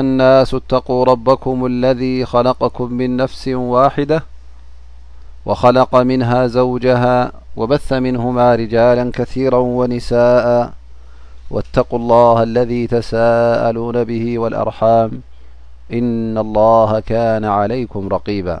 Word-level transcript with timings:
الناس 0.00 0.54
اتقوا 0.54 1.04
ربكم 1.04 1.66
الذي 1.66 2.24
خلقكم 2.24 2.92
من 2.92 3.16
نفس 3.16 3.48
واحدة 3.48 4.24
وخلق 5.46 5.96
منها 5.96 6.46
زوجها 6.46 7.32
وبث 7.56 7.92
منهما 7.92 8.54
رجالا 8.54 9.10
كثيرا 9.14 9.56
ونساء 9.58 10.72
واتقوا 11.50 11.98
الله 11.98 12.42
الذي 12.42 12.86
تسالون 12.86 14.04
به 14.04 14.38
والأرحام 14.38 15.20
إن 15.92 16.38
الله 16.38 17.00
كانعليكمرقيبا 17.00 18.60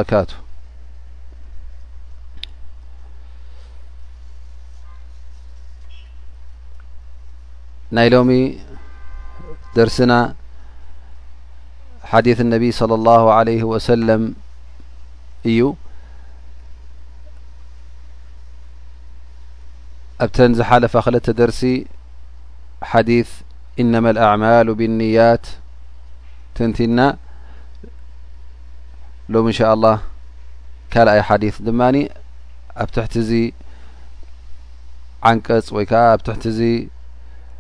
k 0.05 0.07
h 0.13 0.15
a 0.43 0.45
ናي 7.93 8.09
لم 8.09 8.59
درسن 9.77 10.35
حديث 12.05 12.41
النبي 12.41 12.73
صلى 12.73 12.95
الله 12.95 13.33
عليه 13.33 13.63
وسلم 13.63 14.33
እዩ 15.51 15.75
بتن 20.21 20.55
زحلف 20.55 20.97
خلت 20.97 21.31
درس 21.31 21.67
ديث 23.01 23.31
إنما 23.81 24.11
الأعمال 24.11 24.75
بالنيات 24.75 25.47
تنتن 26.55 26.99
لم 29.29 29.47
ان 29.47 29.53
ش 29.53 29.63
الله 29.63 29.99
كلي 30.93 31.23
حديث 31.29 31.55
اب 31.61 32.89
تح 32.91 33.07
عنقፅ 35.29 35.69
ت 36.25 36.47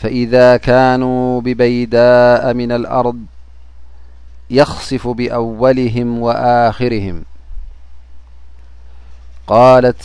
فإذا 0.00 0.56
كانوا 0.56 1.40
ببيداء 1.40 2.54
من 2.54 2.72
الأرض 2.72 3.16
يخصف 4.50 5.08
بأولهم 5.08 6.22
و 6.22 6.30
آخرهم 6.30 7.22
قالت 9.46 10.02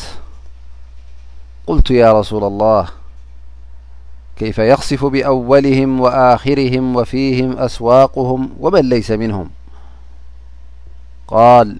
قلت 1.67 1.91
يا 1.91 2.19
رسول 2.19 2.43
الله 2.43 2.87
كيف 4.37 4.57
يخصف 4.59 5.05
بأولهم 5.05 5.99
و 6.01 6.07
آخرهم 6.07 6.95
وفيهم 6.95 7.57
أسواقهم 7.57 8.49
ومن 8.59 8.89
ليس 8.89 9.11
منهم 9.11 9.49
قال 11.27 11.77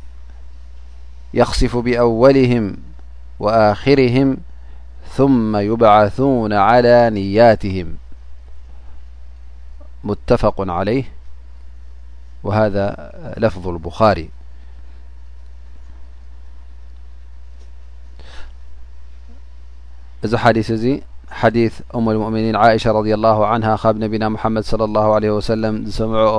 يخصف 1.34 1.78
بأولهم 1.78 2.78
و 3.40 3.50
آخرهم 3.50 4.38
ثم 5.16 5.58
يبعثون 5.58 6.54
على 6.54 7.10
نياتهم 7.10 7.96
علي 10.08 11.06
وهذا 12.44 12.94
لفظ 13.42 13.64
البخار 13.68 14.20
እዚ 20.26 20.34
ሓديث 20.44 20.68
እዚ 20.76 20.86
يث 21.66 21.76
أم 21.96 22.06
المؤي 22.10 22.56
عة 22.64 22.84
رض 22.98 23.08
الله 23.18 23.38
عنه 23.52 23.68
ብ 23.94 23.96
نبي 24.06 24.18
محمድ 24.36 24.64
صى 24.72 24.76
الله 24.90 25.08
عليه 25.18 25.32
وسل 25.38 25.62
ዝሰምعኦ 25.88 26.36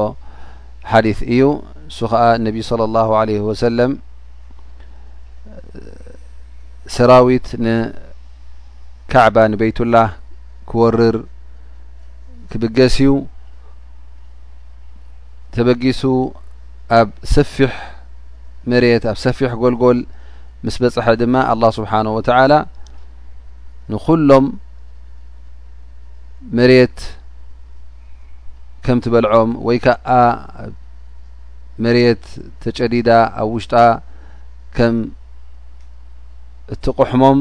يث 1.10 1.20
እዩ 1.32 1.42
እሱ 1.90 2.00
نب 2.46 2.56
صلى 2.70 2.84
الله 2.88 3.08
عليه 3.20 3.40
وسلم 3.48 3.90
ሰራዊት 6.96 7.46
كع 9.12 9.24
بيት 9.62 9.78
لله 9.86 10.08
ክوርር 10.70 11.16
كብገስ 12.50 12.96
እዩ 13.04 13.10
ተበጊሱ 15.56 16.02
ኣብ 16.96 17.08
ሰፊሕ 17.34 17.72
መሬት 18.70 19.04
ኣብ 19.10 19.16
ሰፊሕ 19.26 19.50
ጎልጎል 19.62 19.98
ምስ 20.66 20.76
በፅሐ 20.82 21.06
ድማ 21.20 21.34
ኣلላه 21.52 21.70
ስብሓን 21.78 22.06
ወተላ 22.16 22.52
ንኩሎም 23.92 24.46
መሬት 26.58 26.98
ከም 28.86 28.98
ትበልዖም 29.04 29.50
ወይ 29.66 29.78
ከዓ 29.84 30.08
መሬት 31.84 32.24
ተጨዲዳ 32.64 33.10
ኣብ 33.40 33.48
ውሽጣ 33.56 33.74
ከም 34.76 34.94
እትቕሕሞም 36.74 37.38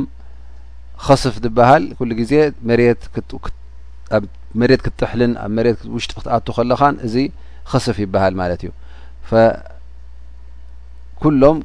ኸስፍ 1.05 1.35
ትብሃል 1.45 1.83
ኩሉ 1.99 2.09
ግዜ 2.21 2.33
መ 2.69 2.77
መሬት 4.61 4.81
ክትትሕልን 4.85 5.31
ኣብ 5.45 5.51
መሬት 5.57 5.79
ክውሽጢ 5.91 6.11
ክትኣቱ 6.19 6.47
ከለኻን 6.57 6.95
እዚ 7.07 7.15
ክስፍ 7.71 7.95
ይበሃል 8.03 8.33
ማለት 8.41 8.61
እዩ 8.65 8.71
ኩሎም 11.21 11.57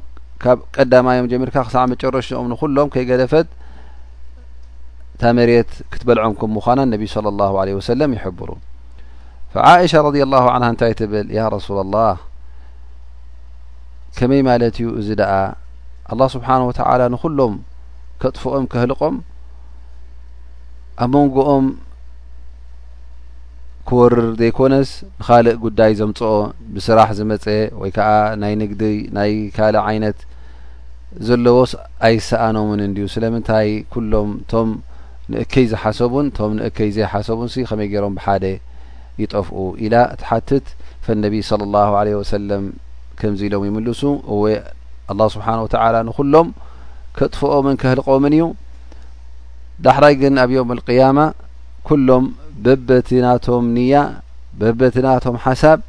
ካብ 0.43 0.59
ቀዳማዮም 0.77 1.27
ጀሚርካ 1.31 1.55
ክሳዕ 1.67 1.83
መጨረሽኦም 1.93 2.45
ንኩሎም 2.51 2.87
ከይ 2.93 3.03
ገለፈት 3.09 3.47
እታ 5.13 5.23
መሬት 5.37 5.71
ክትበልዖም 5.93 6.33
ከምምኳና 6.41 6.79
እነቢ 6.87 7.03
ለ 7.25 7.33
ላሁ 7.39 7.55
ለ 7.67 7.71
ወሰለም 7.79 8.11
ይሕብሩ 8.17 8.49
ፈዓእሻ 9.53 9.93
ረድ 10.05 10.17
ላሁ 10.33 10.45
ን 10.61 10.69
እንታይ 10.71 10.93
ትብል 11.01 11.27
ያ 11.37 11.49
ረሱላ 11.55 11.79
ላህ 11.95 12.15
ከመይ 14.17 14.41
ማለት 14.49 14.75
እዩ 14.81 14.87
እዚ 15.01 15.09
ደኣ 15.21 15.33
ኣላه 16.13 16.27
ስብሓን 16.35 16.61
ወተላ 16.69 17.01
ንኩሎም 17.13 17.53
ከጥፍኦም 18.21 18.63
ከህልቆም 18.71 19.15
ኣብ 21.03 21.11
መንጎኦም 21.15 21.65
ክወርር 23.87 24.17
ዘይኮነስ 24.39 24.89
ንካልእ 25.19 25.55
ጉዳይ 25.63 25.91
ዘምጽኦ 25.99 26.33
ብስራሕ 26.73 27.09
ዝመፀ 27.19 27.45
ወይ 27.81 27.91
ከዓ 27.97 28.09
ናይ 28.41 28.53
ንግዲ 28.61 28.83
ናይ 29.17 29.31
ካልእ 29.55 29.83
ዓይነት 29.89 30.17
ዘለዎስ 31.27 31.71
ኣይሰኣኖምን 32.07 32.79
እንድዩ 32.87 33.05
ስለምንታይ 33.15 33.69
ኩሎም 33.93 34.29
እቶም 34.43 34.69
ንእከይ 35.31 35.65
ዝሓሰቡን 35.71 36.27
እቶም 36.31 36.51
ንእከይ 36.59 36.89
ዘይሓሰቡን 36.97 37.49
ሲ 37.53 37.65
ከመይ 37.69 37.87
ገይሮም 37.93 38.13
ብሓደ 38.19 38.43
ይጠፍኡ 39.21 39.55
ኢላ 39.85 39.95
ቲሓትት 40.21 40.67
ፈነቢ 41.05 41.33
ስለ 41.49 41.61
ላሁ 41.75 41.93
ለ 42.07 42.09
ወሰለም 42.21 42.63
ከምዚ 43.19 43.41
ኢሎም 43.49 43.63
ይምልሱ 43.69 44.01
እወይ 44.33 44.53
ኣላ 45.13 45.21
ስብሓን 45.35 45.61
ወተላ 45.65 45.95
ንኩሎም 46.09 46.47
ከጥፍኦምን 47.17 47.75
ከህልቆምን 47.81 48.35
እዩ 48.37 48.43
ዳሕራይ 49.85 50.15
ግን 50.21 50.33
ኣብ 50.43 50.49
ዮም 50.57 50.71
ልቅያማ 50.79 51.19
ኩሎም 51.89 52.25
በበትናቶም 52.65 53.63
ንያ 53.77 53.95
በበትናቶም 54.61 55.35
ሓሳብ 55.45 55.79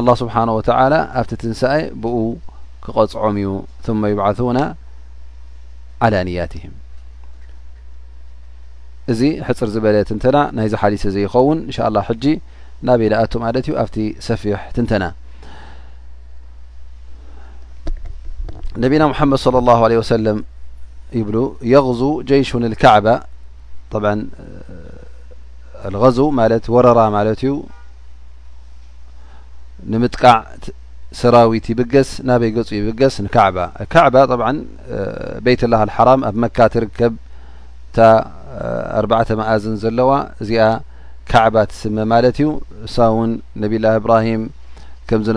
لله 0.00 0.14
ስብሓه 0.20 0.42
ኣብቲ 1.18 1.30
ትንሳይ 1.42 1.82
ብኡ 2.02 2.16
ክቐፅዖም 2.84 3.34
እዩ 3.42 3.48
መ 4.00 4.02
ይባثና 4.12 4.58
ዓላ 6.04 6.14
ንያትهም 6.28 6.74
እዚ 9.12 9.20
ሕፅር 9.48 9.68
ዝበለ 9.74 9.96
ትንተና 10.10 10.36
ናይዚ 10.56 10.74
ሓሊ 10.82 10.94
ዘይኸውን 11.16 11.58
እንሻ 11.68 11.78
ሕጂ 12.08 12.24
ናበኣ 12.88 13.20
ማለት 13.44 13.64
እዩ 13.68 13.74
ኣብቲ 13.82 13.96
ሰፊሕ 14.28 14.60
ትንተና 14.76 15.04
ነቢና 18.82 19.02
መመድ 19.12 19.38
صለى 19.44 19.58
له 19.68 19.78
عه 19.88 20.02
ሰለም 20.14 20.38
ይብሉ 21.18 21.36
የغዙ 21.74 22.00
ጀይሽን 22.30 22.64
ዕባ 22.94 23.06
غ 26.02 26.08
ማለት 26.40 26.64
ወረራ 26.74 27.00
ማለት 27.16 27.40
እዩ 27.46 27.52
ንምጥቃዕ 29.92 30.34
ሰራዊት 31.18 31.66
ይብገስ 31.72 32.08
ናበይ 32.28 32.50
ገጹ 32.56 32.68
ይብገስ 32.78 33.14
ንካዕባ 33.26 33.56
ዕባ 33.82 34.14
ብ 34.30 34.42
በት 35.44 35.60
ላه 35.72 35.80
ሓራም 35.96 36.20
ኣብ 36.28 36.36
መካ 36.42 36.56
ትርከብ 36.72 37.12
ታ 37.96 37.98
4 39.00 39.30
መእዝን 39.40 39.76
ዘለዋ 39.82 40.10
እዚኣ 40.42 40.62
ካዕባ 41.30 41.54
ትስመ 41.70 41.96
ማለት 42.12 42.36
እዩ 42.40 42.48
እሳ 42.86 42.96
ውን 43.16 43.30
ነብላ 43.62 43.86
ብራሂም 44.04 44.42
ከም 45.08 45.20
ዝ 45.28 45.30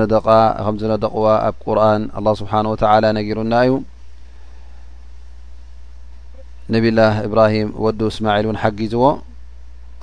ከም 0.66 0.76
ዝነደقዋ 0.82 1.26
ኣብ 1.48 1.56
ቁርን 1.64 2.04
ه 2.18 2.26
ስብሓه 2.42 2.62
ነጊሩና 3.20 3.54
እዩ 3.68 3.74
ነብላ 6.74 7.00
እብራሂም 7.28 7.70
ወዱ 7.84 8.00
እስማል 8.12 8.46
ን 8.54 8.58
ሓጊዝዎ 8.64 9.04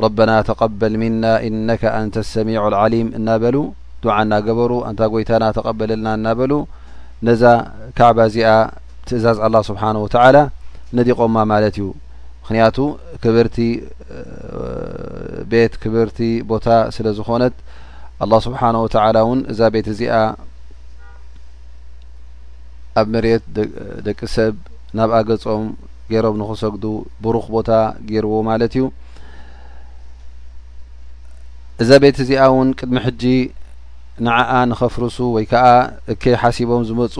ረበና 0.05 0.31
ተቀበል 0.49 0.95
ሚና 1.03 1.25
ኢነከ 1.49 1.83
አንተ 1.99 2.17
ሰሚዑ 2.33 2.63
ልዓሊም 2.73 3.09
እናበሉ 3.19 3.57
ድዓ 4.05 4.17
እናገበሩ 4.25 4.73
እንታ 4.89 5.01
ጎይታና 5.13 5.45
ተቀበለልና 5.57 6.09
እና 6.19 6.29
በሉ 6.39 6.53
ነዛ 7.27 7.43
ካዕባ 7.99 8.19
እዚኣ 8.31 8.51
ትእዛዝ 9.09 9.39
ኣላ 9.47 9.57
ስብሓን 9.69 9.99
ወተዓላ 10.03 10.37
ነዲቆማ 10.99 11.37
ማለት 11.53 11.77
እዩ 11.79 11.87
ምክንያቱ 12.43 12.77
ክብርቲ 13.23 13.57
ቤት 15.53 15.73
ክብርቲ 15.85 16.19
ቦታ 16.51 16.67
ስለ 16.97 17.07
ዝኮነት 17.21 17.57
ኣላ 18.25 18.33
ስብሓነ 18.49 18.77
ወተላ 18.85 19.17
እውን 19.27 19.41
እዛ 19.55 19.61
ቤት 19.77 19.89
እዚኣ 19.95 20.15
ኣብ 23.01 23.09
መርት 23.15 23.45
ደቂ 24.09 24.21
ሰብ 24.37 24.55
ናብኣ 24.99 25.19
ገጾም 25.31 25.65
ገይሮም 26.13 26.37
ንክሰግዱ 26.43 26.85
ብሩኽ 27.25 27.47
ቦታ 27.57 27.71
ገይርዎ 28.11 28.35
ማለት 28.51 28.75
እዩ 28.79 28.85
እዛ 31.83 31.91
ቤት 32.03 32.19
እዚኣ 32.23 32.39
እውን 32.51 32.69
ቅድሚ 32.81 32.97
ሕጂ 33.07 33.23
ንዓኣ 34.27 34.53
ንኸፍርሱ 34.71 35.17
ወይ 35.37 35.45
ከዓ 35.51 35.65
እከይ 36.13 36.35
ሓሲቦም 36.43 36.83
ዝመፁ 36.89 37.15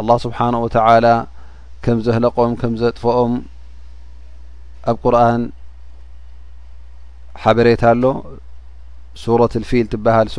الله 0.00 0.16
ስብሓነه 0.24 0.58
وተعላ 0.64 1.06
ከም 1.84 1.98
ዘህለቆም 2.06 2.52
ከም 2.60 2.72
ዘጥፈኦም 2.80 3.32
ኣብ 4.90 4.96
ቁርን 5.02 5.42
ሓበሬታ 7.42 7.82
ኣሎ 7.92 8.04
ሱረة 9.22 9.54
ልፊል 9.62 9.86
ትብሃል 9.92 10.28
ሱ 10.34 10.38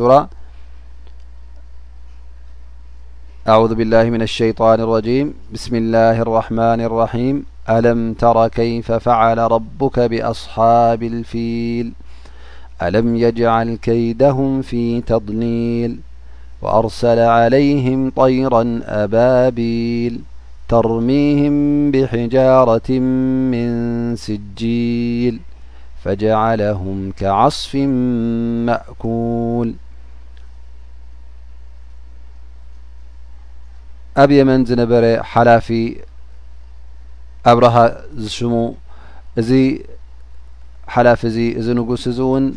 ኣعذ 3.52 3.70
ብላه 3.78 4.04
ምና 4.14 4.22
ሸيጣን 4.38 4.80
رም 4.92 5.26
ብስሚ 5.52 5.72
اላه 5.84 6.16
ረحማን 6.36 6.80
ረحም 6.98 7.36
ኣለም 7.76 8.00
ተራ 8.20 8.38
ከይፈ 8.56 8.88
ፈعለ 9.06 9.38
ረبك 9.54 9.96
ብኣስሓቢ 10.12 11.00
اልፊል 11.14 11.88
فلم 12.82 13.16
يجعل 13.16 13.74
كيدهم 13.74 14.62
في 14.62 15.00
تضني 15.00 15.96
وأرسل 16.62 17.18
عليهم 17.18 18.10
طيرا 18.10 18.80
أبابيل 18.84 20.20
ترميهم 20.68 21.56
بحجارة 21.90 22.90
من 23.52 23.70
سجيل 24.18 25.40
فجعلهم 26.04 27.12
كعصف 27.18 27.74
مأكول 27.76 29.74
ف 40.94 42.48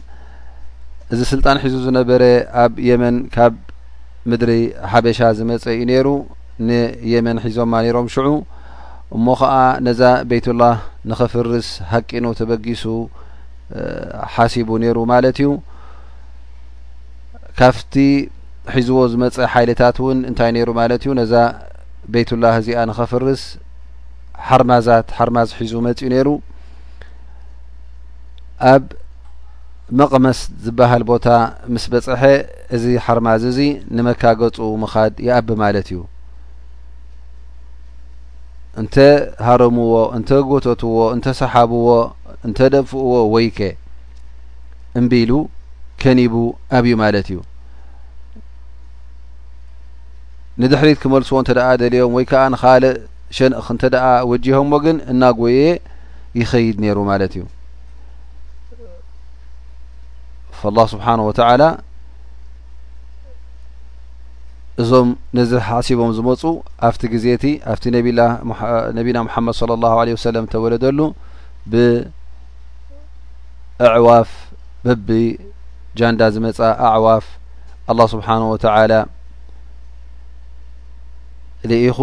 እዚ 1.13 1.21
ስልጣን 1.31 1.57
ሒዙ 1.63 1.73
ዝነበረ 1.85 2.23
ኣብ 2.63 2.73
የመን 2.89 3.15
ካብ 3.35 3.55
ምድሪ 4.31 4.51
ሓበሻ 4.91 5.19
ዝመፀ 5.39 5.65
እዩ 5.73 5.83
ነይሩ 5.89 6.07
ንየመን 6.67 7.37
ሒዞማ 7.43 7.73
ነይሮም 7.85 8.07
ሽዑ 8.13 8.29
እሞ 9.17 9.25
ከዓ 9.41 9.55
ነዛ 9.87 10.01
ቤይትላህ 10.31 10.77
ንኸፍርስ 11.11 11.67
ሃቂኑ 11.91 12.25
ተበጊሱ 12.39 12.83
ሓሲቡ 14.35 14.69
ነይሩ 14.85 14.97
ማለት 15.13 15.37
እዩ 15.43 15.51
ካፍቲ 17.61 17.93
ሒዝዎ 18.75 18.99
ዝመፀ 19.13 19.37
ሓይልታት 19.53 19.97
እውን 20.03 20.19
እንታይ 20.31 20.51
ነይሩ 20.57 20.69
ማለት 20.81 21.01
እዩ 21.05 21.11
ነዛ 21.21 21.33
ቤይትላህ 22.13 22.55
እዚኣ 22.63 22.79
ንኸፍርስ 22.91 23.43
ሓርማዛት 24.49 25.07
ሓርማዝ 25.19 25.49
ሒዙ 25.61 25.73
መፂ 25.87 25.99
እኡ 26.05 26.09
ነይሩ 26.15 26.29
ኣብ 28.73 28.83
መቕመስ 29.99 30.39
ዝበሃል 30.65 31.03
ቦታ 31.09 31.27
ምስ 31.73 31.83
በፅሐ 31.93 32.21
እዚ 32.75 32.85
ሓርማዚ 33.05 33.43
እዚ 33.51 33.59
ንመካገፁ 33.95 34.57
ምኻድ 34.83 35.13
ይኣብ 35.27 35.49
ማለት 35.63 35.87
እዩ 35.91 35.99
እንተ 38.81 38.95
ሃረምዎ 39.47 39.91
እንተ 40.17 40.29
ጎተትዎ 40.49 40.95
እንተ 41.15 41.25
ሰሓብዎ 41.41 41.87
እንተ 42.47 42.57
ደፍእዎ 42.75 43.11
ወይ 43.33 43.47
ኬ 43.57 43.61
እምቢኢሉ 44.99 45.31
ከኒቡ 46.03 46.35
ኣብዩ 46.77 46.93
ማለት 47.03 47.27
እዩ 47.31 47.39
ንድሕሪት 50.63 50.99
ክመልስዎ 51.03 51.37
እንተ 51.41 51.51
ደኣ 51.59 51.69
ደልዮም 51.83 52.13
ወይ 52.17 52.25
ከዓ 52.31 52.43
ንኻልእ 52.53 52.95
ሸንእኽ 53.37 53.67
እንተ 53.75 53.83
ደኣ 53.95 54.05
ወጂሆም 54.31 54.71
ዎግን 54.75 54.99
እናጎየየ 55.13 55.69
ይኸይድ 56.41 56.77
ነይሩ 56.85 56.97
ማለት 57.11 57.33
እዩ 57.37 57.43
ላه 60.75 60.85
ስብሓነ 60.93 61.19
ወተላ 61.29 61.61
እዞም 64.81 65.07
ነዚ 65.37 65.51
ሓሲቦም 65.67 66.11
ዝመፁ 66.17 66.41
ኣብቲ 66.87 67.01
ግዜ 67.13 67.25
እቲ 67.37 67.45
ኣብቲ 67.71 67.83
ነቢና 68.97 69.17
መሐመድ 69.27 69.53
صለ 69.61 69.71
ላሁ 69.83 69.93
ለه 70.07 70.13
ወሰለም 70.17 70.45
ተወለደሉ 70.53 70.99
ብኣዕዋፍ 71.71 74.29
በቢ 74.85 75.07
ጃንዳ 75.99 76.21
ዝመጻ 76.35 76.59
ኣዕዋፍ 76.93 77.25
ኣላ 77.91 77.99
ስብሓነ 78.13 78.41
ወተላ 78.53 78.93
ልኢኹ 81.69 81.97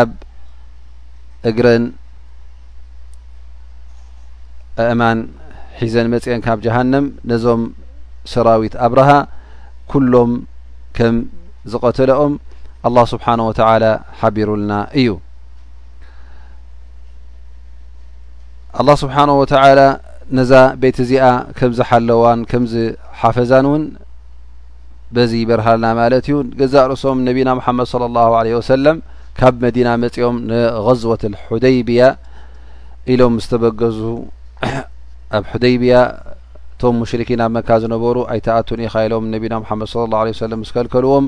ኣብ 0.00 0.10
እግረን 1.48 1.84
ኣእማን 4.84 5.18
ሒዘን 5.80 6.08
መጽአን 6.14 6.40
ካብ 6.46 6.58
ጃሃንም 6.64 7.04
ነዞም 7.30 7.60
ሰራዊት 8.32 8.74
ኣብርሃ 8.86 9.10
ኩሎም 9.92 10.32
ከም 10.96 11.14
ዝቀተሎኦም 11.72 12.34
አላ 12.88 12.96
ስብሓን 13.12 13.40
ወተላ 13.48 13.84
ሓቢሩልና 14.20 14.72
እዩ 15.00 15.10
አላ 18.80 18.88
ስብሓነ 19.02 19.30
ወተላ 19.40 19.80
ነዛ 20.38 20.52
ቤት 20.82 20.98
እዚኣ 21.04 21.26
ከምዝሓለዋን 21.58 22.40
ከምዝሓፈዛን 22.50 23.66
እውን 23.70 23.84
በዚ 25.14 25.30
ይበርሃልና 25.42 25.86
ማለት 26.00 26.24
እዩ 26.30 26.36
ገዛ 26.60 26.74
ርእሶም 26.92 27.20
ነቢና 27.28 27.48
ምሓመድ 27.60 27.88
ስለ 27.92 28.02
ላሁ 28.18 28.32
ለ 28.48 28.54
ወሰለም 28.60 28.98
ካብ 29.40 29.56
መዲና 29.64 29.88
መጺኦም 30.04 30.36
ንዝወት 30.50 31.22
ልሕደይብያ 31.32 32.02
ኢሎም 33.12 33.34
ዝተበገዙ 33.44 33.98
ኣብ 35.38 35.44
ሑደይብያ 35.50 35.96
እቶም 36.74 36.96
ሙሽሪኪን 37.00 37.40
ኣብ 37.44 37.50
መካ 37.56 37.68
ዝነበሩ 37.82 38.16
ኣይታኣቱን 38.34 38.80
ኢካኢሎም 38.86 39.24
ነቢና 39.34 39.54
ምሓመድ 39.62 39.88
ለ 40.12 40.28
ሁ 40.28 40.32
ሰለም 40.44 40.60
ዝከልከልዎም 40.68 41.26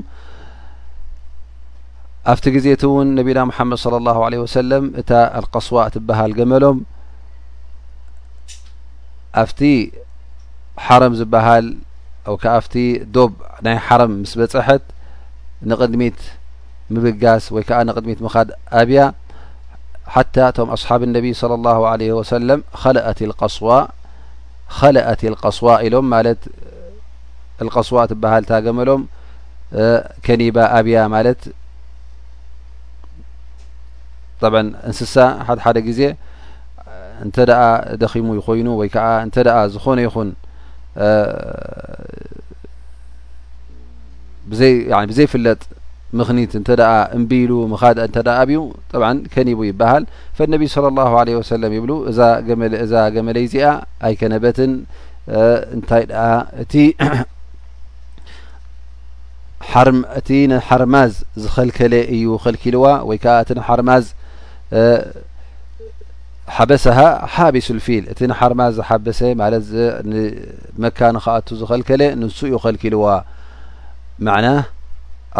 ኣብቲ 2.31 2.45
ግዜ 2.55 2.65
እቲ 2.75 2.83
እውን 2.87 3.07
ነቢና 3.19 3.39
ምሓመድ 3.49 3.77
صለ 3.83 3.95
ላሁ 4.07 4.17
ለه 4.33 4.39
ወሰለም 4.45 4.83
እታ 5.01 5.09
ኣልቀስዋ 5.39 5.75
ትብሃል 5.95 6.31
ገመሎም 6.39 6.77
ኣፍቲ 9.41 9.59
ሓረም 10.85 11.13
ዝብሃል 11.21 11.65
ከዓ 12.43 12.55
ብቲ 12.65 12.75
ዶብ 13.15 13.31
ናይ 13.65 13.77
ሓረም 13.87 14.11
ምስ 14.23 14.33
በፅሐት 14.39 14.83
ንቕድሚት 15.71 16.19
ምብጋስ 16.93 17.45
ወይ 17.55 17.63
ከዓ 17.69 17.79
ንቅድሚት 17.89 18.19
ምኻድ 18.25 18.49
ኣብያ 18.81 19.01
ታى 20.33 20.47
ቶም 20.57 20.67
ኣصሓብ 20.75 20.99
الነቢ 21.07 21.25
صى 21.41 21.45
الله 21.59 21.79
عليه 21.91 22.11
وسለም 22.19 22.59
ስዋ 23.57 23.67
ኸأት 24.77 25.19
القስዋ 25.31 25.67
ኢሎም 25.85 26.05
ማለ 26.13 26.27
القስዋ 27.63 27.95
ትብሃል 28.11 28.43
ታገመሎም 28.51 29.01
ከኒባ 30.25 30.57
ኣብያ 30.77 30.97
ማለ 31.13 31.27
ط 34.41 34.43
እንስሳ 34.89 35.15
ደደ 35.77 35.87
ዜ 35.99 36.01
እንተ 37.25 37.35
ደኺሙ 38.01 38.27
ይኮይኑ 38.39 38.67
ወይ 38.79 38.89
ከዓ 38.93 39.07
እን 39.25 39.29
ዝኮነ 39.75 39.99
ይኹን 40.05 40.29
ዘይፍለጥ 45.17 45.59
ምክኒት 46.19 46.51
እንተ 46.59 46.69
እምቢሉ 47.17 47.51
ምኻድ 47.71 47.97
እንተ 48.05 48.17
ኣብዩ 48.39 48.59
ጠ 48.91 49.01
ከኒቡ 49.33 49.59
ይበሃል 49.69 50.03
ፈነቢዪ 50.37 50.69
ص 50.75 50.77
ላሁ 50.97 51.13
ለه 51.27 51.35
ወሰለም 51.39 51.71
ይብሉ 51.77 51.91
እዛ 52.85 52.95
ገመለይ 53.15 53.43
እዚኣ 53.47 53.67
ኣይ 54.07 54.13
ከነበትን 54.19 54.73
እንታይ 55.75 56.03
ድኣ 56.09 56.91
እእቲ 60.19 60.29
ንሓርማዝ 60.51 61.13
ዝኸልከለ 61.41 61.93
እዩ 62.15 62.23
ኸልኪልዋ 62.43 62.85
ወይ 63.09 63.17
ከዓ 63.23 63.35
እቲ 63.43 63.49
ሓርማዝ 63.67 64.05
ሓበሰሃ 66.55 66.97
ሓቢሱ 67.35 67.67
ልፊል 67.79 68.03
እቲ 68.13 68.19
ንሓርማዝ 68.31 68.73
ዝሓበሰ 68.79 69.19
ማለት 69.41 69.65
ንመካን 70.11 71.17
ክኣቱ 71.23 71.47
ዝኸልከለ 71.61 72.01
ንሱ 72.21 72.39
እዩ 72.49 72.55
ኸልኪልዋ 72.65 73.05
ና 74.27 74.35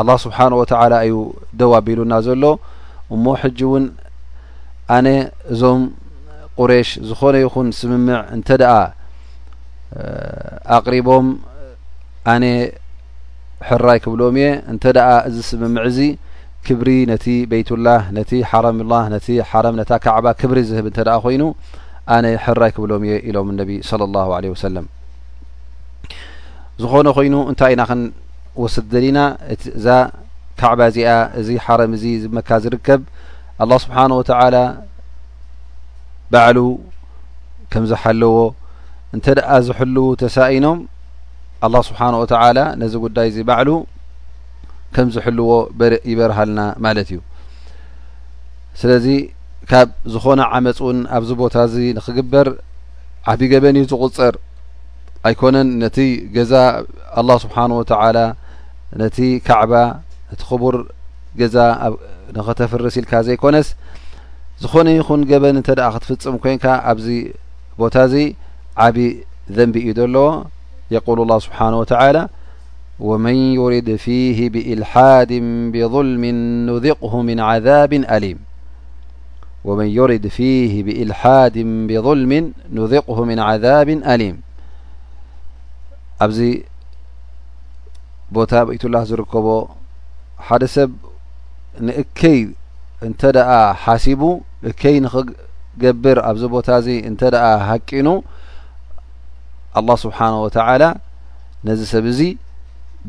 ኣላ 0.02 0.10
ስብሓን 0.26 0.54
ወተላ 0.60 0.94
እዩ 1.08 1.16
ደዋ 1.60 1.72
ኣቢሉና 1.82 2.14
ዘሎ 2.28 2.44
እሞ 3.16 3.26
ሕጂ 3.42 3.60
እውን 3.68 3.86
ኣነ 4.96 5.08
እዞም 5.54 5.82
ቁሬሽ 6.60 6.90
ዝኾነ 7.10 7.36
ይኹን 7.44 7.68
ስምምዕ 7.80 8.18
እንተደኣ 8.36 8.74
ኣቅሪቦም 10.78 11.28
ኣነ 12.34 12.44
ሕራይ 13.68 14.00
ክብሎም 14.06 14.36
እየ 14.40 14.48
እንተ 14.72 14.84
ደኣ 14.98 15.10
እዚ 15.30 15.38
ስምምዕ 15.50 15.84
እዚ 15.92 16.00
ክብሪ 16.68 16.90
ነቲ 17.12 17.26
ቤይትላህ 17.52 18.02
ነቲ 18.18 18.32
ሓረምላ 18.50 18.94
ነቲ 19.14 19.28
ሓረም 19.50 19.76
ነታ 19.80 19.92
ከዕባ 20.04 20.26
ክብሪ 20.42 20.58
ዝህብ 20.70 20.86
እንተኣ 20.90 21.14
ኮይኑ 21.26 21.44
ኣነ 22.16 22.26
ሕራይ 22.46 22.72
ክብሎም 22.76 23.04
እየ 23.08 23.14
ኢሎም 23.30 23.48
እነቢ 23.54 23.72
ስለ 23.90 24.02
ላሁ 24.16 24.30
ለ 24.44 24.52
ወሰለም 24.54 24.86
ዝኾነ 26.84 27.08
ኮይኑ 27.18 27.34
እንታይ 27.52 27.74
ኢናኸ 27.76 27.92
ወስድ 28.62 28.86
ደሊና 28.94 29.20
ቲእዛ 29.62 29.88
ካዕባ 30.60 30.82
እዚኣ 30.92 31.12
እዚ 31.40 31.48
ሓረም 31.66 31.92
እዚ 31.98 32.04
ዝመካ 32.24 32.50
ዝርከብ 32.64 33.02
ኣላ 33.64 33.72
ስብሓንወተዓላ 33.84 34.56
ባዕሉ 36.34 36.58
ከምዝ 37.74 37.92
ሓለዎ 38.02 38.32
እንተ 39.16 39.26
ደኣ 39.38 39.50
ዝሕልዉ 39.68 39.98
ተሳኢኖም 40.22 40.80
ኣላ 41.66 41.76
ስብሓን 41.90 42.16
ወተዓላ 42.22 42.60
ነዚ 42.82 42.94
ጉዳይ 43.06 43.28
እዚ 43.32 43.38
ባዕሉ 43.50 43.70
ከምዝ 44.96 45.16
ሕልዎ 45.26 45.50
ይበርሃልና 46.12 46.60
ማለት 46.86 47.10
እዩ 47.14 47.20
ስለዚ 48.82 49.08
ካብ 49.72 49.90
ዝኾነ 50.14 50.40
ዓመፅ 50.56 50.78
እውን 50.84 50.98
ኣብዚ 51.18 51.30
ቦታ 51.42 51.56
እዚ 51.68 51.76
ንክግበር 51.98 52.48
ዓብ 53.32 53.42
ገበኒእ 53.52 53.86
ዝቁፅር 53.92 54.34
ኣይኮነን 55.30 55.68
ነቲ 55.84 55.98
ገዛ 56.38 56.54
ኣላ 57.22 57.30
ስብሓን 57.44 57.72
ወተዓላ 57.80 58.18
ነቲ 59.02 59.18
كعባ 59.48 59.74
እቲ 60.34 60.42
ክቡር 60.50 60.76
ዛ 61.54 61.58
نተፈርሲ 62.36 62.96
ልካ 63.06 63.14
ዘይኮነስ 63.28 63.68
ዝኾነ 64.64 64.88
ይኹን 65.00 65.22
قበን 65.30 65.58
ተ 65.68 65.74
ክትፍጽም 65.94 66.36
كን 66.44 66.56
ኣብዚ 66.92 67.08
ቦታ 67.82 67.96
ዚ 68.12 68.16
ዓብ 68.86 68.96
ذንቢ 69.58 69.76
እዩ 69.84 69.90
ዘለዎ 70.00 70.28
يقل 70.96 71.18
الله 71.26 71.38
ስብحنه 71.48 71.78
وتعلى 71.82 72.24
وመن 73.08 73.36
يرድ 73.60 73.90
ፊه 74.06 74.40
بإلحድ 74.54 75.32
بظلم 75.74 76.24
نذقه 76.70 77.14
من 77.30 77.38
عذاب 77.50 77.92
አليم 78.16 78.38
وመن 79.68 79.90
يرድ 80.00 80.26
ፊيه 80.38 80.74
بإلحድ 80.88 81.56
بظلم 81.90 82.32
نذقه 82.78 83.18
من 83.30 83.38
عذب 83.48 83.90
አليم 84.14 84.36
ቦታ 88.38 88.54
ቤይትላህ 88.68 89.02
ዝርከቦ 89.10 89.48
ሓደ 90.48 90.64
ሰብ 90.76 90.92
ንእከይ 91.88 92.40
እንተ 93.08 93.22
ደኣ 93.36 93.52
ሓሲቡ 93.84 94.22
እከይ 94.70 94.96
ንኽገብር 95.06 96.18
ኣብዚ 96.30 96.44
ቦታ 96.56 96.68
እዚ 96.82 96.88
እንተ 97.10 97.22
ደኣ 97.36 97.46
ሃቂኑ 97.70 98.08
ኣላه 99.80 99.96
ስብሓነ 100.06 100.34
ወተላ 100.46 100.84
ነዚ 101.68 101.80
ሰብ 101.94 102.06
እዚ 102.14 102.20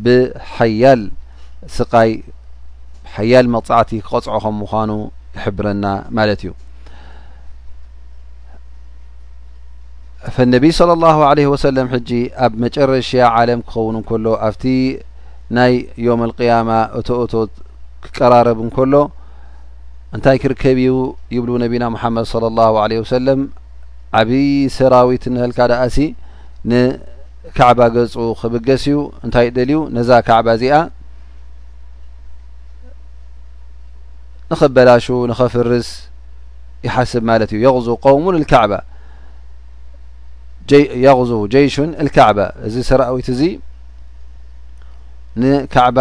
ብሓያል 0.04 1.02
ስቃይ 1.78 2.12
ሓያል 3.14 3.46
መቕጻዕቲ 3.54 3.90
ክቐጽዖኹም 4.06 4.54
ምኳኑ 4.62 4.90
ይሕብረና 5.36 5.84
ማለት 6.16 6.40
እዩ 6.44 6.50
ፈነቢይ 10.34 10.72
ስለ 10.78 10.90
ላሁ 11.04 11.18
ለ 11.38 11.42
ወሰለም 11.54 11.88
ሕጂ 11.94 12.10
ኣብ 12.44 12.52
መጨረሻያ 12.64 13.24
ዓለም 13.38 13.60
ክኸውን 13.68 13.96
እን 14.00 14.04
ከሎ 14.10 14.26
ኣብቲ 14.46 14.62
ናይ 15.56 15.72
ዮም 16.06 16.20
ልቅያማ 16.30 16.70
እቶእቶ 16.98 17.32
ክቀራረብ 18.04 18.58
እንከሎ 18.64 18.94
እንታይ 20.16 20.36
ክርከብ 20.42 20.78
እዩ 20.84 20.92
ይብሉ 21.34 21.50
ነቢና 21.64 21.84
ምሓመድ 21.94 22.26
ለ 22.42 22.46
ላሁ 22.58 22.74
ለ 22.90 22.94
ወሰለም 23.04 23.40
ዓብዪ 24.20 24.40
ሰራዊት 24.76 25.24
ንህልካ 25.34 25.58
ድኣሲ 25.70 25.96
ንካዕባ 26.70 27.80
ገጹ 27.94 28.14
ክብገስ 28.40 28.84
እዩ 28.90 28.98
እንታይ 29.26 29.46
ደልዩ 29.56 29.78
ነዛ 29.96 30.10
ካዕባ 30.28 30.46
እዚኣ 30.58 30.74
ንኸበላሹ 34.50 35.06
ንኸፍርስ 35.32 35.88
ይሓስብ 36.86 37.22
ማለት 37.30 37.50
እዩ 37.56 37.60
የቅዙ 37.66 37.88
ቆውሙን 38.04 38.36
ልከዕባ 38.42 38.72
የቅዙ 41.06 41.32
ጀይሽን 41.54 41.90
ልከዕባ 42.08 42.38
እዚ 42.68 42.74
ሰራዊት 42.90 43.28
እዚ 43.34 43.40
ንካዕባ 45.42 45.98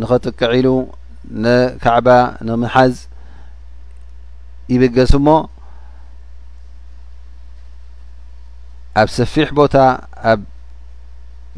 ንኸጥቀዒሉ 0.00 0.66
ንካዕባ 1.44 2.08
ንምሓዝ 2.48 2.94
ይበገስ 4.72 5.12
እሞ 5.18 5.26
ኣብ 9.02 9.08
ሰፊሕ 9.18 9.48
ቦታ 9.58 9.76
ኣብ 10.32 10.40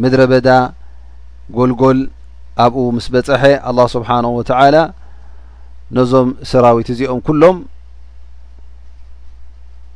መድረበዳ 0.03 0.49
ጎልጎል 1.57 2.01
ኣብኡ 2.65 2.77
ምስ 2.97 3.07
በፀሐ 3.15 3.43
ኣላ 3.69 3.79
ስብሓንሁ 3.95 4.31
ወተዓላ 4.41 4.77
ነዞም 5.97 6.29
ሰራዊት 6.51 6.89
እዚኦም 6.95 7.21
ኩሎም 7.27 7.57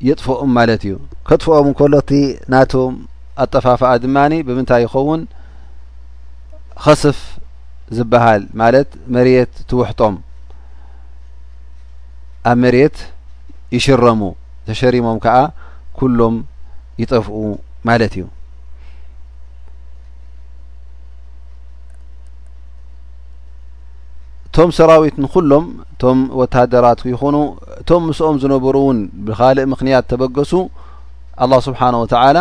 የጥፍኦም 0.08 0.50
ማለት 0.58 0.82
እዩ 0.86 0.94
ከጥፍኦም 1.28 1.66
ንከሎእቲ 1.72 2.10
ናቶም 2.52 2.94
ኣጠፋፍኣ 3.42 3.90
ድማኒ 4.04 4.32
ብምንታይ 4.48 4.82
ይኸውን 4.86 5.20
ኸስፍ 6.82 7.18
ዝበሃል 7.96 8.42
ማለት 8.60 8.90
መሬት 9.14 9.52
ትውሕጦም 9.70 10.14
ኣብ 12.50 12.56
መሬት 12.62 12.96
ይሽረሙ 13.76 14.20
ተሸሪሞም 14.68 15.18
ከዓ 15.24 15.36
ኩሎም 15.98 16.34
ይጠፍኡ 17.02 17.36
ማለት 17.88 18.12
እዩ 18.18 18.24
እቶም 24.46 24.70
ሰራዊት 24.78 25.16
ንኩሎም 25.22 25.64
እቶም 25.92 26.18
ወታደራትኩ 26.40 27.06
ይኹኑ 27.14 27.36
እቶም 27.80 28.02
ምስኦም 28.08 28.36
ዝነብሩ 28.42 28.74
እውን 28.84 28.98
ብካልእ 29.28 29.66
ምክንያት 29.72 30.04
ተበገሱ 30.12 30.52
አላሁ 31.44 31.60
ስብሓን 31.68 31.96
ወተዓላ 32.02 32.38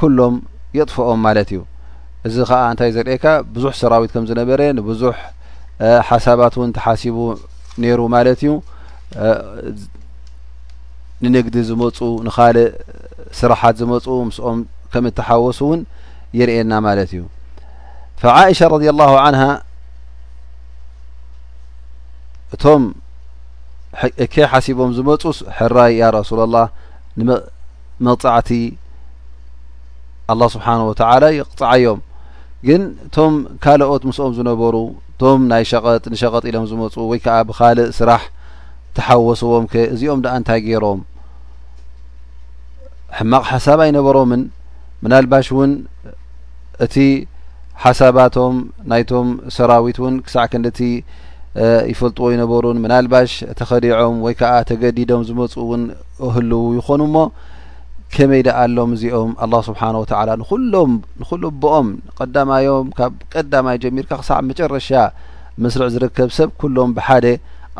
ኩሎም 0.00 0.34
የጥፍኦም 0.78 1.20
ማለት 1.26 1.48
እዩ 1.54 1.60
እዚ 2.26 2.36
ከዓ 2.48 2.60
እንታይ 2.72 2.90
ዘርአየካ 2.94 3.26
ብዙሕ 3.54 3.72
ሰራዊት 3.80 4.10
ከም 4.14 4.24
ዝነበረ 4.30 4.60
ንብዙሕ 4.78 5.16
ሓሳባት 6.08 6.54
እውን 6.58 6.70
ተሓሲቡ 6.76 7.16
ነይሩ 7.82 8.00
ማለት 8.14 8.40
እዩ 8.44 8.50
ንንግዲ 11.24 11.54
ዝመፁ 11.68 11.98
ንካልእ 12.26 12.66
ስራሓት 13.40 13.74
ዝመፁ 13.80 14.06
ምስኦም 14.30 14.58
ከም 14.92 15.04
እተሓወሱ 15.10 15.58
እውን 15.66 15.80
የርእየና 16.38 16.72
ማለት 16.86 17.10
እዩ 17.14 17.22
ፈዓእሻ 18.22 18.60
ረድ 18.72 18.84
ኣላሁ 18.94 19.12
ዓንሃ 19.24 19.42
እቶም 22.56 22.82
እከ 24.26 24.34
ሓሲቦም 24.50 24.90
ዝመፁስ 24.98 25.38
ሕራይ 25.58 25.92
ያ 26.02 26.10
ረሱላላህ 26.18 26.66
ንመቕጻዕቲ 27.28 28.50
ኣላ 30.32 30.42
ስብሓን 30.56 30.80
ወተላ 30.90 31.22
ይቕፅዓዮም 31.38 32.00
ግን 32.66 32.82
እቶም 33.06 33.34
ካልኦት 33.64 34.02
ምስኦም 34.08 34.32
ዝነበሩ 34.38 34.74
እቶም 35.12 35.38
ናይ 35.50 35.62
ሸቐጥ 35.70 36.04
ንሸቀጢ 36.12 36.44
ኢሎም 36.50 36.64
ዝመፁ 36.70 36.94
ወይ 37.10 37.18
ከዓ 37.24 37.36
ብካልእ 37.48 37.88
ስራሕ 37.98 38.22
ተሓወስዎም 38.96 39.64
ከ 39.72 39.74
እዚኦም 39.94 40.20
ደኣ 40.24 40.34
እንታይ 40.40 40.60
ገይሮም 40.66 41.00
ሕማቕ 43.18 43.44
ሓሳብ 43.50 43.78
ኣይነበሮምን 43.86 44.42
ምናልባሽ 45.04 45.46
እውን 45.54 45.72
እቲ 46.86 46.94
ሓሳባቶም 47.84 48.54
ናይቶም 48.90 49.28
ሰራዊት 49.56 49.98
እውን 50.02 50.14
ክሳዕ 50.26 50.44
ከንደ 50.52 50.66
እቲ 50.72 50.80
ይፈልጥዎ 51.92 52.26
ይነበሩን 52.34 52.78
ምናልባሽ 52.84 53.30
ተኸዲዖም 53.60 54.16
ወይ 54.24 54.34
ከዓ 54.40 54.52
ተገዲዶም 54.70 55.22
ዝመፁኡ 55.28 55.54
እውን 55.66 55.82
እህልዉ 56.26 56.60
ይኮኑ 56.78 57.00
እሞ 57.10 57.16
ከመይ 58.14 58.40
ደኣሎም 58.46 58.90
እዚኦም 58.96 59.30
ኣላه 59.44 59.60
ስብሓና 59.68 59.94
ወታላ 60.04 60.28
ንኩሎም 60.42 60.92
ንኩሉም 61.20 61.54
ብኦም 61.62 61.88
ቀዳማዮም 62.18 62.86
ካብ 62.98 63.12
ቀዳማይ 63.34 63.76
ጀሚርካ 63.82 64.10
ክሳዕ 64.20 64.38
መጨረሻ 64.50 64.88
መስርዕ 65.62 65.88
ዝርከብ 65.94 66.28
ሰብ 66.38 66.50
ኩሎም 66.60 66.90
ብሓደ 66.98 67.26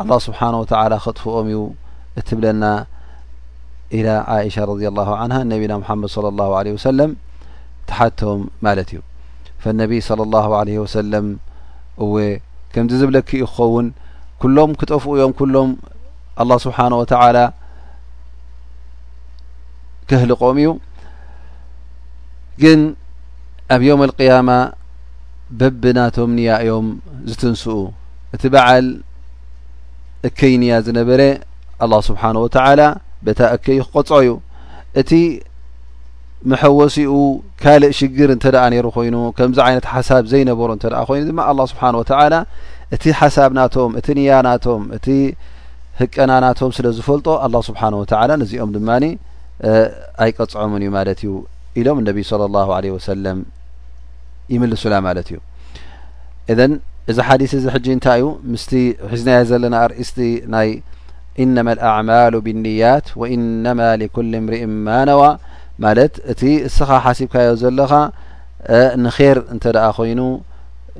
ኣላ 0.03 0.11
ስብሓነወተላ 0.27 0.93
ከጥፍኦም 1.05 1.47
እዩ 1.51 1.59
እትትብለና 2.19 2.63
ኢና 3.97 4.09
ዓእሻ 4.33 4.55
ረ 4.69 4.71
ላሁ 4.99 5.09
ን 5.29 5.33
ነቢና 5.53 5.73
ምሓመድ 5.81 6.09
ስለ 6.15 6.25
ላሁ 6.39 6.51
ለ 6.65 6.73
ወሰለም 6.77 7.11
ትሓቶም 7.89 8.41
ማለት 8.65 8.89
እዩ 8.93 8.99
ፈነቢ 9.63 9.91
ስለ 10.07 10.19
ላሁ 10.33 10.51
ለ 10.69 10.77
ወሰለም 10.85 11.27
እወ 12.05 12.13
ከምዚ 12.73 12.93
ዝብለኪ 13.01 13.29
እዩ 13.39 13.45
ክኸውን 13.53 13.87
ኩሎም 14.43 14.71
ክጠፍኡ 14.81 15.09
እዮም 15.17 15.33
ኩሎም 15.39 15.69
ኣላ 16.43 16.51
ስብሓነወተላ 16.65 17.37
ከህልቆም 20.11 20.57
እዩ 20.61 20.69
ግን 22.61 22.79
ኣብ 23.75 23.81
ዮም 23.87 23.99
ኣልቅያማ 24.05 24.49
በብናቶም 25.59 26.31
ንያእዮም 26.37 26.87
ዝትንስኡ 27.29 27.75
እቲ 28.35 28.43
በዓል 28.53 28.87
እከይ 30.27 30.53
ንያ 30.61 30.73
ዝነበረ 30.87 31.21
ኣላ 31.85 31.93
ስብሓን 32.09 32.37
ወተዓላ 32.43 32.81
በታ 33.25 33.39
እከይ 33.57 33.79
ክቆጽዖ 33.85 34.17
እዩ 34.23 34.31
እቲ 35.01 35.11
መሐወሲኡ 36.51 37.13
ካልእ 37.61 37.93
ሽግር 37.99 38.29
እንተ 38.35 38.45
ደኣ 38.55 38.63
ነይሩ 38.73 38.85
ኮይኑ 38.97 39.15
ከምዚ 39.37 39.57
ዓይነት 39.67 39.85
ሓሳብ 39.93 40.23
ዘይነበሩ 40.31 40.69
እንተ 40.77 40.85
ደኣ 40.93 41.01
ኮይኑ 41.09 41.23
ድማ 41.29 41.39
ኣላ 41.51 41.61
ስብሓን 41.71 41.95
ወተዓላ 42.01 42.35
እቲ 42.95 43.03
ሓሳብናቶም 43.21 43.91
እቲ 43.99 44.07
ንያናቶም 44.19 44.83
እቲ 44.97 45.07
ህቀናናቶም 46.01 46.71
ስለ 46.77 46.87
ዝፈልጦ 46.97 47.27
ኣላ 47.47 47.55
ስብሓን 47.69 47.95
ወተላ 48.01 48.29
ነዚኦም 48.43 48.69
ድማኒ 48.77 49.05
ኣይቀጽዖምን 50.23 50.81
እዩ 50.85 50.89
ማለት 50.97 51.19
እዩ 51.25 51.31
ኢሎም 51.79 51.97
እነቢ 52.01 52.17
ስለ 52.29 52.41
ላሁ 52.57 52.69
ለ 52.83 52.91
ወሰለም 52.97 53.39
ይምልሱላ 54.53 54.93
ማለት 55.07 55.27
እዩ 55.31 55.37
እዘን 56.51 56.71
እዚ 57.11 57.17
ሓዲስ 57.27 57.51
እዚ 57.59 57.65
ሕጂ 57.75 57.85
እንታይ 57.95 58.19
እዩ 58.21 58.27
ምስቲ 58.53 58.71
ሒዝና 59.11 59.29
ዘለና 59.49 59.75
ኣርእስቲ 59.85 60.19
ናይ 60.55 60.69
ኢነማ 61.43 61.67
ልኣዕማሉ 61.77 62.33
ብንያት 62.45 63.07
ወኢነማ 63.21 63.79
ሊኩል 64.01 64.31
እምሪኢ 64.41 64.63
ማነዋ 64.87 65.21
ማለት 65.83 66.13
እቲ 66.31 66.41
እስኻ 66.67 66.89
ሓሲብካዮ 67.05 67.51
ዘለኻ 67.63 67.91
ንኼር 69.03 69.37
እንተ 69.53 69.63
ደኣ 69.75 69.85
ኮይኑ 69.97 70.21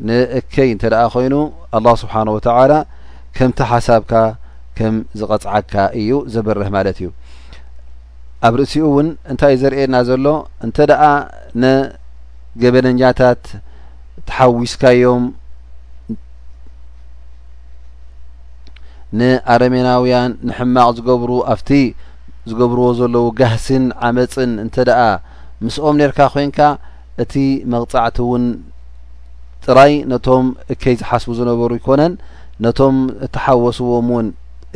ንእከይ 0.09 0.69
እንተ 0.75 0.83
ደኣ 0.93 1.03
ኮይኑ 1.15 1.35
ኣላه 1.77 1.95
ስብሓን 2.03 2.29
ወተላ 2.35 2.71
ከምቲ 3.37 3.59
ሓሳብካ 3.71 4.13
ከም 4.77 4.95
ዝቐጽዓካ 5.19 5.73
እዩ 5.99 6.11
ዘበርህ 6.33 6.69
ማለት 6.77 6.97
እዩ 7.01 7.07
ኣብ 8.47 8.53
ርእሲኡ 8.59 8.83
እውን 8.89 9.07
እንታይ 9.31 9.53
እዩ 9.55 9.59
ዘርእየና 9.61 9.95
ዘሎ 10.09 10.25
እንተ 10.65 10.77
ደኣ 10.89 11.03
ንገበነኛታት 11.61 13.43
ተሓዊስካዮም 14.29 15.23
ንኣረሜናውያን 19.19 20.31
ንሕማቅ 20.47 20.87
ዝገብሩ 20.99 21.31
ኣብቲ 21.53 21.69
ዝገብርዎ 22.49 22.87
ዘለዉ 22.99 23.25
ጋህስን 23.39 23.85
ዓመፅን 24.07 24.51
እንተ 24.65 24.75
ደኣ 24.89 25.01
ምስኦም 25.65 25.95
ኔርካ 26.01 26.19
ኮንካ 26.33 26.59
እቲ 27.23 27.33
መቕፃዕቲ 27.71 28.17
እውን 28.25 28.43
ጥራይ 29.65 29.93
ነቶም 30.11 30.45
እከይ 30.73 30.95
ዝሓስቡ 30.99 31.31
ዝነበሩ 31.39 31.69
ይኮነን 31.79 32.13
ነቶም 32.65 32.97
እተሓወስዎም 33.25 34.07
እውን 34.13 34.27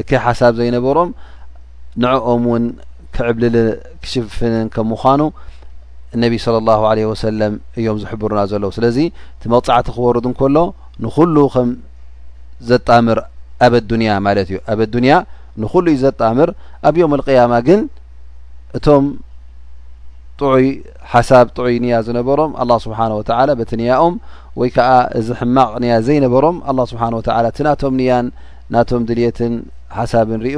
እከይ 0.01 0.19
ሓሳብ 0.25 0.51
ዘይነበሮም 0.59 1.09
ንዕኦም 2.03 2.43
እውን 2.49 2.63
ክዕብል 3.15 3.55
ክሽፍንን 4.03 4.67
ከም 4.75 4.87
ምኳኑ 4.91 5.21
እነቢ 6.15 6.33
ስለ 6.45 6.55
ላሁ 6.69 6.81
ለ 6.97 7.03
ወሰለም 7.11 7.53
እዮም 7.79 7.97
ዝሕብሩና 8.01 8.41
ዘለዉ 8.51 8.69
ስለዚ 8.77 8.97
ቲ 9.41 9.51
መቕጻዕቲ 9.53 9.87
ክወርዱ 9.95 10.25
እንከሎ 10.31 10.57
ንኩሉ 11.05 11.35
ከም 11.55 11.69
ዘጣምር 12.69 13.19
ኣብ 13.65 13.73
ኣዱንያ 13.79 14.11
ማለት 14.27 14.47
እዩ 14.51 14.57
ኣብ 14.73 14.79
ኣዱንያ 14.85 15.13
ንኩሉ 15.63 15.85
ዩ 15.95 15.97
ዘጣምር 16.05 16.49
ኣብ 16.89 16.95
ዮም 17.01 17.11
ኣልቅያማ 17.17 17.53
ግን 17.67 17.81
እቶም 18.77 19.05
ጥዑይ 20.39 20.67
ሓሳብ 21.13 21.47
ጥዑይ 21.57 21.75
ንያ 21.85 21.95
ዝነበሮም 22.05 22.51
ኣላه 22.61 22.77
ስብሓን 22.85 23.11
ወተላ 23.19 23.49
በቲ 23.59 23.71
ንያኦም 23.81 24.13
ወይ 24.59 24.69
ከዓ 24.75 24.89
እዚ 25.19 25.27
ሕማቕ 25.41 25.69
እንያ 25.79 25.93
ዘይነበሮም 26.07 26.57
ኣላ 26.71 26.79
ስብሓን 26.91 27.13
ወተላ 27.19 27.45
እቲ 27.53 27.59
ናቶም 27.67 27.93
ንያን 28.01 28.25
ናቶም 28.75 29.01
ድልትን 29.09 29.53
ሓሳብን 29.97 30.41
ርዩ 30.47 30.57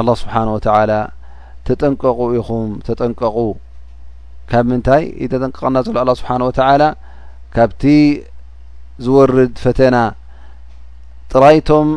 ኣላه 0.00 0.14
ስብሓን 0.22 0.48
ወተላ 0.56 0.92
ተጠንቀቑ 1.66 2.18
ኢኹም 2.38 2.68
ተጠንቀቁ 2.86 3.36
ካብ 4.50 4.64
ምንታይ 4.70 5.02
እይተጠንቀቐና 5.22 5.76
ዘሎ 5.86 5.96
ኣላ 6.04 6.10
ስብሓን 6.20 6.42
ወተላ 6.48 6.82
ካብቲ 7.54 7.82
ዝወርድ 9.04 9.54
ፈተና 9.64 9.96
ጥራይቶም 11.32 11.88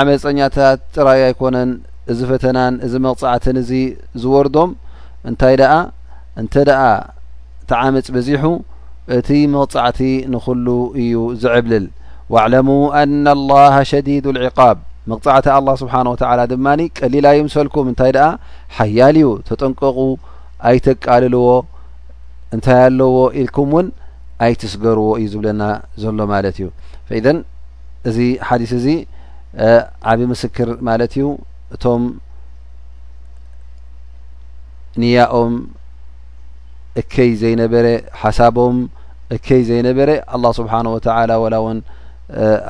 ዓመፀኛታት 0.00 0.80
ጥራይ 0.96 1.20
ኣይኮነን 1.28 1.70
እዚ 2.12 2.20
ፈተናን 2.30 2.74
እዚ 2.86 2.94
መቕጻዕትን 3.06 3.56
እዚ 3.62 3.70
ዝወርዶም 4.22 4.70
እንታይ 5.30 5.54
ደኣ 5.60 5.74
እንተ 6.40 6.54
ደኣ 6.70 6.82
ተዓምፅ 7.70 8.08
በዚሑ 8.14 8.44
እቲ 9.18 9.28
መቕጻዕቲ 9.54 10.00
ንኩሉ 10.32 10.66
እዩ 11.02 11.14
ዝዕብልል 11.44 11.86
ወኣዕለሙ 12.32 12.68
ኣና 13.02 13.26
ላሃ 13.52 13.74
ሸዲዱ 13.92 14.24
ልዒቃብ 14.38 14.76
መቕፃዕቲ 15.10 15.46
ኣላ 15.56 15.68
ስብሓን 15.80 16.08
ወትላ 16.12 16.40
ድማኒ 16.52 16.80
ቀሊላዮ 16.98 17.40
ሰልኩም 17.54 17.88
እንታይ 17.90 18.10
ደኣ 18.16 18.28
ሓያል 18.76 19.16
ዩ 19.22 19.28
ተጠንቀቁ 19.48 19.98
ኣይተቃልልዎ 20.70 21.46
እንታይ 22.56 22.78
ኣለዎ 22.86 23.16
ኢልኩም 23.40 23.68
እውን 23.74 23.86
ኣይትስገርዎ 24.44 25.08
እዩ 25.18 25.26
ዝብለና 25.32 25.62
ዘሎ 26.02 26.18
ማለት 26.32 26.56
እዩ 26.60 26.66
ፈኢዘን 27.08 27.38
እዚ 28.08 28.18
ሓዲስ 28.48 28.72
እዚ 28.80 28.86
ዓብ 30.12 30.20
ምስክር 30.32 30.68
ማለት 30.88 31.12
እዩ 31.18 31.26
እቶም 31.76 32.02
ንያኦም 35.02 35.54
እከይ 37.00 37.30
ዘይነበረ 37.42 37.86
ሓሳቦም 38.22 38.76
እከይ 39.36 39.62
ዘይነበረ 39.70 40.10
ኣላ 40.36 40.44
ስብሓን 40.58 40.88
ወተላ 40.94 41.30
ወላውን 41.44 41.78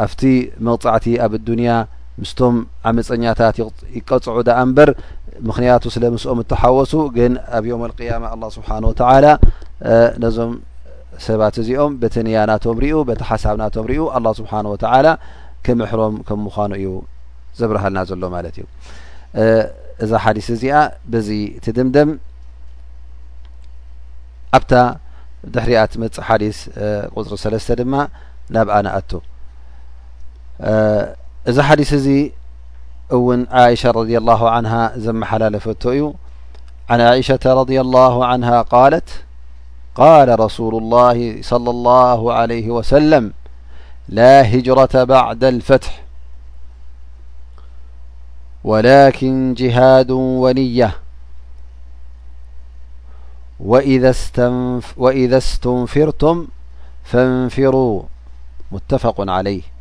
ኣብቲ 0.04 0.20
መቕፃዕቲ 0.68 1.06
ኣብ 1.24 1.32
ዱንያ 1.48 1.72
ምስቶም 2.22 2.56
ዓመፀኛታት 2.88 3.56
ይቀጽዑ 3.98 4.34
ደኣ 4.48 4.58
እምበር 4.66 4.90
ምክንያቱ 5.48 5.84
ስለምስኦም 5.94 6.38
እተሓወሱ 6.42 6.92
ግን 7.16 7.32
ኣብ 7.58 7.64
ዮውም 7.70 7.82
ኣልቅያማ 7.86 8.24
ኣላ 8.34 8.42
ስብሓን 8.56 8.84
ወተዓላ 8.90 9.26
ነዞም 10.24 10.52
ሰባት 11.26 11.56
እዚኦም 11.62 11.92
በቲ 12.02 12.14
ንያናቶም 12.26 12.76
ርዩ 12.84 12.94
በቲ 13.08 13.20
ሓሳብናቶም 13.30 13.84
ርዩ 13.90 14.02
ኣላ 14.18 14.26
ስብሓን 14.40 14.66
ወተላ 14.72 15.06
ክምሕሮም 15.66 16.14
ከም 16.28 16.40
ምኳኑ 16.46 16.70
እዩ 16.80 16.88
ዘብርሃልና 17.60 17.98
ዘሎ 18.10 18.22
ማለት 18.36 18.54
እዩ 18.60 18.64
እዛ 20.04 20.12
ሓዲስ 20.24 20.46
እዚኣ 20.56 20.76
በዚ 21.12 21.28
ቲ 21.66 21.74
ድምደም 21.78 22.10
ኣብታ 24.58 24.72
ድሕሪያትመፂእ 25.54 26.24
ሓዲስ 26.28 26.58
ቁፅሪ 27.16 27.38
ሰለስተ 27.44 27.68
ድማ 27.80 27.94
ናብኣነ 28.54 28.86
ኣቱ 28.98 29.10
زhلس 31.46 31.90
شة- 31.94 32.30
ري 33.96 34.18
الله 34.18 34.60
نا 34.60 34.78
ملل 34.96 35.24
عن 35.28 37.16
شة 37.22 37.44
ري 37.66 37.78
الله 37.80 38.14
عنها 38.34 38.56
الت 38.94 39.08
قال 39.94 40.40
رسول 40.40 40.74
الله 40.74 41.42
صلى 41.42 41.70
الله 41.70 42.32
عليه 42.32 42.70
وسلم 42.70 43.32
لا 44.08 44.42
hجرة 44.44 45.04
بعد 45.04 45.44
الفتح 45.44 46.04
ولكن 48.64 49.54
جهاd 49.58 50.10
ونية 50.10 50.96
و 53.60 53.78
إhا 53.80 54.12
اسtنفرتم 55.38 56.46
fانفrوا 57.12 58.02
متفق 58.72 59.16
عليه 59.30 59.73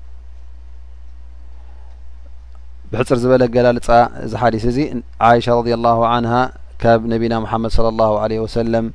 ብሕፅር 2.93 3.17
ዝበለ 3.21 3.43
ገላልፃ 3.55 3.87
እዚ 4.25 4.31
ሓዲث 4.41 4.63
እዚ 4.71 4.77
ዓይሻ 5.27 5.45
ረ 5.67 5.77
ላه 5.85 5.99
ን 6.23 6.27
ካብ 6.81 6.99
ነቢና 7.13 7.33
መሓመድ 7.45 7.71
صለ 7.77 7.87
ላه 8.01 8.11
ለ 8.31 8.33
ወሰለም 8.45 8.85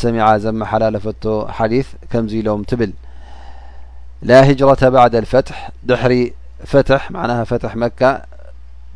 ሰሚዓ 0.00 0.24
ዘመሓላለፈቶ 0.44 1.24
ሓዲث 1.56 1.86
ከምዚ 2.10 2.32
ኢሎም 2.40 2.60
ትብል 2.70 2.92
ላ 4.28 4.40
ሂጅረة 4.48 4.82
ባዕድ 4.94 5.14
ልፈትሕ 5.24 5.58
ድሕሪ 5.88 6.14
ፈት 6.70 6.88
ማና 7.14 7.30
ፈትሕ 7.50 7.72
መካ 7.82 8.00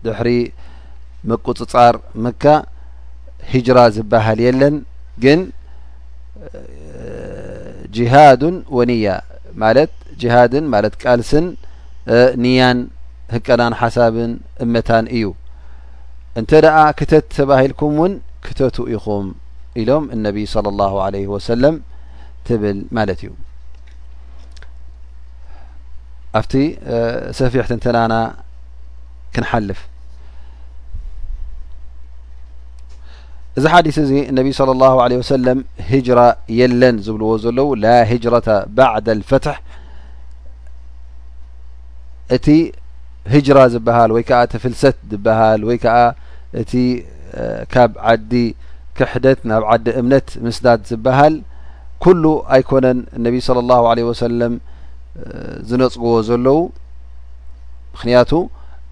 ድሕሪ 0.05 0.29
መቁፅጻር 1.31 1.94
መካ 2.25 2.44
ሂጅራ 3.55 3.79
ዝበሃል 3.94 4.38
የ 4.46 4.51
ለን 4.61 4.77
ግን 5.25 5.40
ጂሃዱን 7.96 8.57
ወ 8.77 8.81
ንያ 8.90 9.07
ማለት 9.62 9.92
ጅሃድን 10.23 10.64
ማለት 10.75 10.94
ቃልስን 11.05 11.46
ንያን 12.44 12.79
ህቀናን 13.35 13.75
ሓሳብን 13.81 14.33
እመታን 14.64 15.07
እዩ 15.16 15.25
እንተ 16.40 16.51
ደኣ 16.64 16.77
ክተት 16.99 17.27
ተባሂልኩም 17.37 17.93
እውን 17.99 18.12
ክተቱ 18.47 18.77
ኢኹም 18.95 19.27
ኢሎም 19.83 20.05
እነቢይ 20.14 20.47
صለ 20.55 20.66
ላሁ 20.81 20.95
ለይ 21.14 21.25
ወሰለም 21.35 21.77
ትብል 22.47 22.79
ማለት 22.97 23.21
እዩ 23.25 23.31
ኣብቲ 26.40 26.53
ሰፊሕት 27.40 27.71
ንትናና 27.79 28.14
ክንሓልፍ 29.35 29.81
እዚ 33.59 33.64
ሓዲስ 33.73 33.97
እዚ 34.05 34.12
እነቢይ 34.33 34.55
صለ 34.61 34.71
ላሁ 34.83 34.97
ለ 35.12 35.21
ወሰለም 35.23 35.61
ህጅራ 35.93 36.21
የለን 36.59 36.99
ዝብልዎ 37.07 37.31
ዘለዉ 37.45 37.69
ላ 37.85 37.95
ሂጅረታ 38.11 38.49
ባዕድ 38.77 39.09
ልፈትሕ 39.21 39.59
እቲ 42.37 42.47
ጅራ 43.46 43.59
ዝብሃል 43.74 44.11
ወይ 44.16 44.22
ከዓ 44.28 44.38
እቲ 44.46 44.54
ፍልሰት 44.64 44.96
ዝብሃል 45.12 45.61
ወይ 45.68 45.76
ከዓ 45.83 45.96
እቲ 46.61 46.72
ካብ 47.72 47.90
ዓዲ 48.12 48.33
ክሕደት 48.98 49.40
ናብ 49.50 49.62
ዓዲ 49.72 49.87
እምነት 50.00 50.28
ምስዳድ 50.46 50.80
ዝበሃል 50.90 51.35
ኩሉ 52.04 52.24
ኣይኮነን 52.56 52.98
እነቢ 53.18 53.35
ስለ 53.46 53.59
ላሁ 53.70 53.83
ለ 53.98 54.06
ወሰለም 54.11 54.54
ዝነፅግዎ 55.70 56.12
ዘለዉ 56.28 56.59
ምክንያቱ 57.94 58.30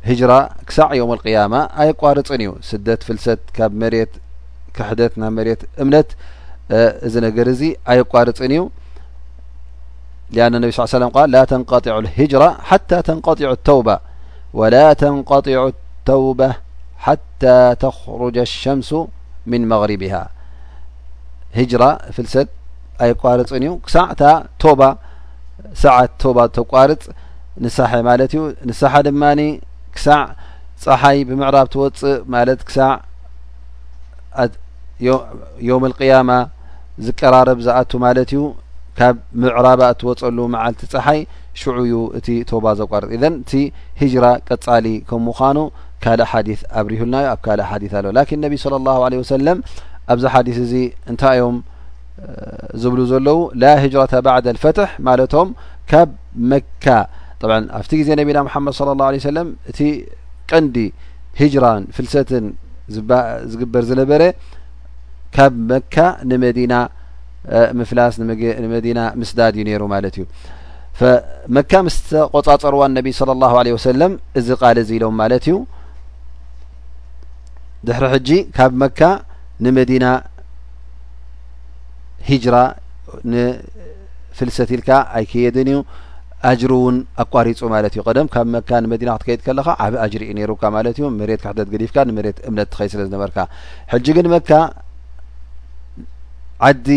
ሂጅራ 0.08 0.32
ክሳዕ 0.68 0.88
ዮም 1.00 1.12
ልቅያማ 1.18 1.54
ኣይቋርፅን 1.82 2.42
እዩ 2.44 2.50
ስደት 2.70 3.00
ፍልሰት 3.08 3.42
ካብ 3.56 3.72
መሬት 3.82 4.12
ክሕደት 4.76 5.14
ናብ 5.22 5.32
መሬት 5.38 5.62
እምነት 5.84 6.08
እዚ 7.06 7.14
ነገር 7.26 7.46
እዚ 7.54 7.62
ኣይቋርፅን 7.92 8.52
እዩ 8.56 8.64
ሊአና 10.36 10.54
ነብ 10.62 10.70
ስ 10.76 10.86
ሰለም 10.94 11.12
ላ 11.34 11.40
ተንቀጢዑ 11.52 11.96
ልሂጅራ 12.06 12.42
ሓታ 12.70 12.90
ተንቀጢዑ 13.08 13.50
ተውባ 13.68 13.88
وላا 14.56 14.86
ተንقطዑ 15.00 15.60
الተውبة 15.74 16.50
ሓታى 17.04 17.56
ተክሩج 17.84 18.36
الሸምس 18.46 18.90
ምن 19.50 19.62
መغሪብه 19.70 20.14
ሂجራ 21.58 21.82
ፍልሰት 22.14 22.48
ኣይቋርፅን 23.04 23.62
እዩ 23.66 23.72
ክሳዕእታ 23.86 24.22
ቶባ 24.62 24.80
ሳዓት 25.82 26.10
ቶባ 26.22 26.38
ተቋርፅ 26.56 27.02
ንሳሐ 27.64 27.92
ማለት 28.08 28.30
እዩ 28.36 28.42
ንሳሓ 28.68 28.94
ድማ 29.06 29.22
ክሳዕ 29.94 30.22
ፀሓይ 30.84 31.18
ብምዕራብ 31.28 31.66
ተወፅእ 31.74 32.16
ማለት 32.34 32.60
ክሳዕ 32.68 32.90
ዮም 35.68 35.82
القيማ 35.90 36.30
ዝቀራርብ 37.06 37.58
ዝኣቱ 37.66 37.90
ማለት 38.06 38.28
እዩ 38.34 38.42
ካብ 38.98 39.16
ምዕራባ 39.42 39.80
እትወፀሉ 39.94 40.38
መዓልቲ 40.52 40.82
ፀሓይ 40.92 41.20
ሽዑ 41.60 41.74
እዩ 41.84 41.94
እቲ 42.18 42.28
ተባ 42.50 42.64
ዘቋርጥ 42.78 43.10
ኢዘን 43.16 43.34
እቲ 43.42 43.52
ሂጅራ 44.00 44.26
ቀጻሊ 44.48 44.86
ከም 45.08 45.20
ምኳኑ 45.28 45.58
ካልእ 46.04 46.26
ሓዲ 46.32 46.48
ኣብሪሁልናዮ 46.80 47.26
ኣብ 47.34 47.40
ካልእ 47.46 47.66
ሓዲ 47.70 47.84
ኣለ 48.00 48.06
ላኪን 48.18 48.40
ነቢዪ 48.46 48.62
ለ 48.72 48.80
ላሁ 48.88 48.98
ለ 49.14 49.20
ወሰለም 49.22 49.58
ኣብዚ 50.12 50.24
ሓዲስ 50.34 50.58
እዚ 50.64 50.74
እንታይ 51.12 51.36
እዮም 51.42 51.56
ዝብሉ 52.82 53.00
ዘለዉ 53.12 53.38
ላ 53.62 53.72
ሂጅረ 53.82 54.04
ባዕዳ 54.28 54.46
ልፈትሕ 54.58 54.90
ማለቶም 55.08 55.48
ካብ 55.92 56.10
መካ 56.52 56.86
ብ 57.48 57.52
ኣብቲ 57.78 57.90
ግዜ 58.02 58.08
ነቢና 58.20 58.38
ሙሓመድ 58.48 58.74
ለ 58.88 58.98
ላه 59.06 59.22
ሰለም 59.30 59.48
እቲ 59.70 59.78
ቀንዲ 60.50 60.76
ሂጅራን 61.40 61.82
ፍልሰትን 61.96 62.46
ዝግበር 63.52 63.82
ዝነበረ 63.90 64.22
ካብ 65.36 65.54
መካ 65.72 65.94
ንመዲና 66.30 66.72
ምፍላስ 67.78 68.14
ንመዲና 68.64 69.00
ምስዳድ 69.20 69.52
እዩ 69.58 69.62
ነይሩ 69.68 69.82
ማለት 69.94 70.14
እዩ 70.20 70.24
መካ 71.56 71.72
ምስተቆፃፀርዋ 71.86 72.80
እነቢ 72.90 73.06
ስለ 73.18 73.30
ላሁ 73.42 73.52
ለ 73.66 73.72
ወሰለም 73.76 74.12
እዚ 74.38 74.48
ቃል 74.60 74.78
ዘ 74.88 74.90
ኢሎም 74.96 75.14
ማለት 75.22 75.44
እዩ 75.50 75.54
ድሕሪ 77.86 78.04
ሕጂ 78.14 78.28
ካብ 78.56 78.72
መካ 78.82 79.00
ንመዲና 79.64 80.06
ሂጅራ 82.28 82.56
ንፍልሰት 83.32 84.70
ኢልካ 84.76 84.90
ኣይከየድን 85.18 85.68
እዩ 85.72 85.78
አጅሪ 86.48 86.72
እውን 86.80 86.96
ኣቋሪፁ 87.24 87.60
ማለት 87.74 87.92
እዩ 87.94 88.00
ቀደም 88.08 88.26
ካብ 88.34 88.48
መካ 88.56 88.68
ንመዲና 88.84 89.10
ክትከይድ 89.20 89.40
ከለካ 89.46 89.68
ዓብ 89.86 89.94
አጅሪ 90.06 90.22
እዩ 90.30 90.34
ነይሩካ 90.40 90.62
ማለት 90.76 90.96
እዩ 91.00 91.06
መሬት 91.20 91.40
ካሕደት 91.44 91.70
ገዲፍካ 91.74 91.96
ንመሬት 92.10 92.38
እምነት 92.48 92.68
ትኸይ 92.74 92.90
ስለ 92.94 93.00
ዝነበርካ 93.08 93.38
ሕጂ 93.94 94.06
ግን 94.18 94.28
መካ 94.36 94.50
ዓዲ 96.70 96.88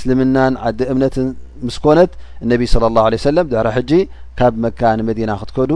ምስልምናን 0.00 0.54
ዓዲ 0.66 0.80
እምነትን 0.92 1.26
ምስኮነት 1.68 2.12
ነቢ 2.50 2.60
ስለ 2.74 2.84
ላሁ 2.96 3.04
ለه 3.14 3.18
ሰለም 3.28 3.46
ድሕሪ 3.52 3.68
ሕጂ 3.76 3.92
ካብ 4.38 4.52
መካ 4.64 4.80
ንመዲና 4.98 5.30
ክትከዱ 5.40 5.72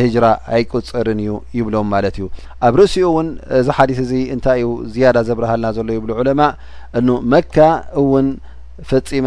ህጅራ 0.00 0.24
ኣይቆፅርን 0.54 1.20
እዩ 1.24 1.30
ይብሎም 1.58 1.86
ማለት 1.94 2.14
እዩ 2.18 2.24
ኣብ 2.68 2.74
ርእሲኡ 2.80 3.04
እውን 3.12 3.28
ዚ 3.66 3.76
ሓዲት 3.76 3.98
እዚ 4.04 4.12
እንታይ 4.34 4.60
እዩ 4.62 4.72
ዝያዳ 4.94 5.16
ዘብርሃልና 5.28 5.66
ዘሎ 5.76 5.88
ይብሉ 5.96 6.10
ዑለማ 6.20 6.40
እን 7.00 7.06
መካ 7.34 7.54
እውን 8.02 8.26
ፈጺማ 8.92 9.26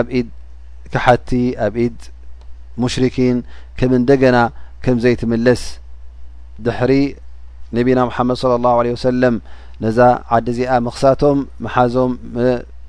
ኣብ 0.00 0.06
ኢድ 0.20 0.28
ካሓቲ 0.94 1.30
ኣብ 1.68 1.74
ኢድ 1.86 1.98
ሙሽሪኪን 2.84 3.38
ከም 3.80 3.92
እንደገና 4.00 4.36
ከም 4.86 4.98
ዘይትምለስ 5.06 5.64
ድሕሪ 6.68 6.92
ነቢና 7.78 8.00
መሓመድ 8.10 8.36
ስለ 8.44 8.52
ላሁ 8.68 8.76
ለه 8.86 8.94
ወሰለም 8.98 9.36
ነዛ 9.86 9.98
ዓዲ 10.36 10.46
እዚኣ 10.54 10.72
መክሳቶም 10.88 11.38
መሓዞም 11.66 12.12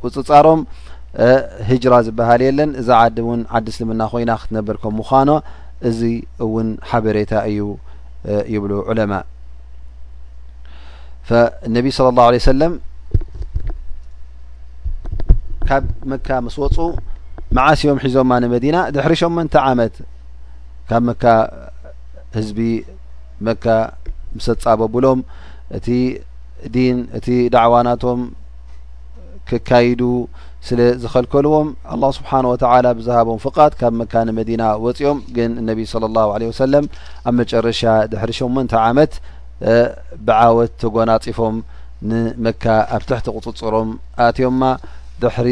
ውፅፃሮም 0.06 0.62
ህጅራ 1.70 1.94
ዝበሃል 2.06 2.42
የለን 2.46 2.72
እዛ 2.82 2.90
ዓዲ 3.04 3.18
እውን 3.24 3.42
ዓዲ 3.58 3.68
እስልምና 3.74 4.02
ኮይና 4.14 4.32
ክትነበርከም 4.42 4.94
ምኳኖ 5.00 5.30
እዚ 5.90 6.02
እውን 6.46 6.68
ሓበሬታ 6.90 7.34
እዩ 7.52 7.62
ይብሉ 8.54 8.72
ዑለማ 8.90 9.14
እነቢ 11.68 11.86
ስለ 11.98 12.08
ላه 12.18 12.28
ለه 12.34 12.42
ሰለም 12.50 12.74
ካብ 15.70 15.86
መካ 16.12 16.28
ምስ 16.48 16.56
ወፁ 16.64 16.76
መዓስዮም 17.58 18.00
ሒዞማ 18.04 18.32
ንመዲና 18.44 18.78
ድሕሪ 18.96 19.14
ሸመንቲ 19.22 19.56
ዓመት 19.72 19.96
ካብ 20.90 21.02
መካ 21.10 21.24
ህዝቢ 22.38 22.60
መካ 23.48 23.66
ምስ 24.38 24.48
ጻበኣብሎም 24.64 25.20
እቲ 25.78 25.88
ዲን 26.76 26.98
እቲ 27.20 27.28
ዳዕዋናቶም 27.56 28.22
ክካይዱ 29.50 30.02
ስለ 30.68 30.80
ዝከልከልዎም 31.02 31.68
ኣላه 31.94 32.10
ስብሓን 32.18 32.46
ወተላ 32.52 32.86
ብዛሃቦም 33.00 33.40
ፍቃት 33.46 33.74
ካብ 33.80 33.94
መካ 34.02 34.14
ንመዲና 34.28 34.64
ወፂኦም 34.86 35.18
ግን 35.36 35.52
እነቢ 35.62 35.80
ስለ 35.92 36.04
ላሁ 36.18 36.30
ለ 36.42 36.48
ወሰለም 36.52 36.86
ኣብ 37.30 37.34
መጨረሻ 37.42 37.82
ድሕሪ 38.14 38.32
ሸመንተ 38.40 38.72
ዓመት 38.86 39.14
ብዓወት 40.28 40.72
ተጎናጺፎም 40.84 41.56
ንመካ 42.12 42.66
ኣብ 42.98 43.04
ትሕቲ 43.10 43.28
ቁፅጽሮም 43.38 43.90
ኣእትዮምማ 44.26 44.64
ድሕሪ 45.24 45.50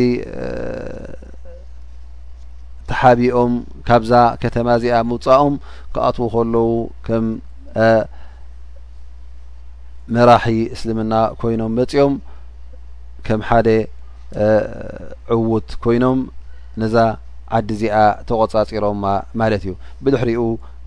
ተሓቢኦም 2.89 3.53
ካብዛ 3.87 4.11
ከተማ 4.41 4.67
እዚኣ 4.79 4.95
ምውፃኦም 5.11 5.53
ክኣትዉ 5.95 6.25
ከለዉ 6.33 6.65
ከም 7.05 7.25
መራሒ 10.15 10.55
እስልምና 10.75 11.13
ኮይኖም 11.41 11.73
መፂኦም 11.79 12.13
ከም 13.25 13.41
ሓደ 13.49 13.67
ዕውት 15.35 15.67
ኮይኖም 15.83 16.19
ነዛ 16.81 16.95
ዓዲ 17.57 17.69
እዚኣ 17.75 17.95
ተቆጻጺሮማ 18.29 19.05
ማለት 19.39 19.63
እዩ 19.65 19.73
ብድሕሪኡ 20.03 20.41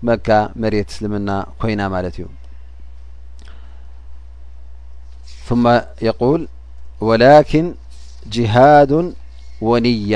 መካ 0.07 0.27
መሬት 0.61 0.89
እስልምና 0.93 1.29
ኮይና 1.61 1.81
ማለት 1.95 2.15
እዩ 2.19 2.25
ማ 5.63 5.73
የቁል 6.07 6.41
ወላን 7.07 7.67
ጅሃዱን 8.35 9.07
ወኒያ 9.69 10.15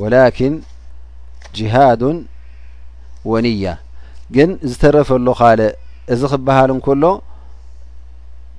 ወላኪን 0.00 0.54
ጅሃዱን 1.56 2.18
ወንያ 3.32 3.64
ግን 4.34 4.50
ዝተረፈ 4.70 5.08
ሎ 5.26 5.32
ካለ 5.40 5.60
እዚ 6.14 6.20
ክብሃል 6.32 6.70
እንከሎ 6.74 7.04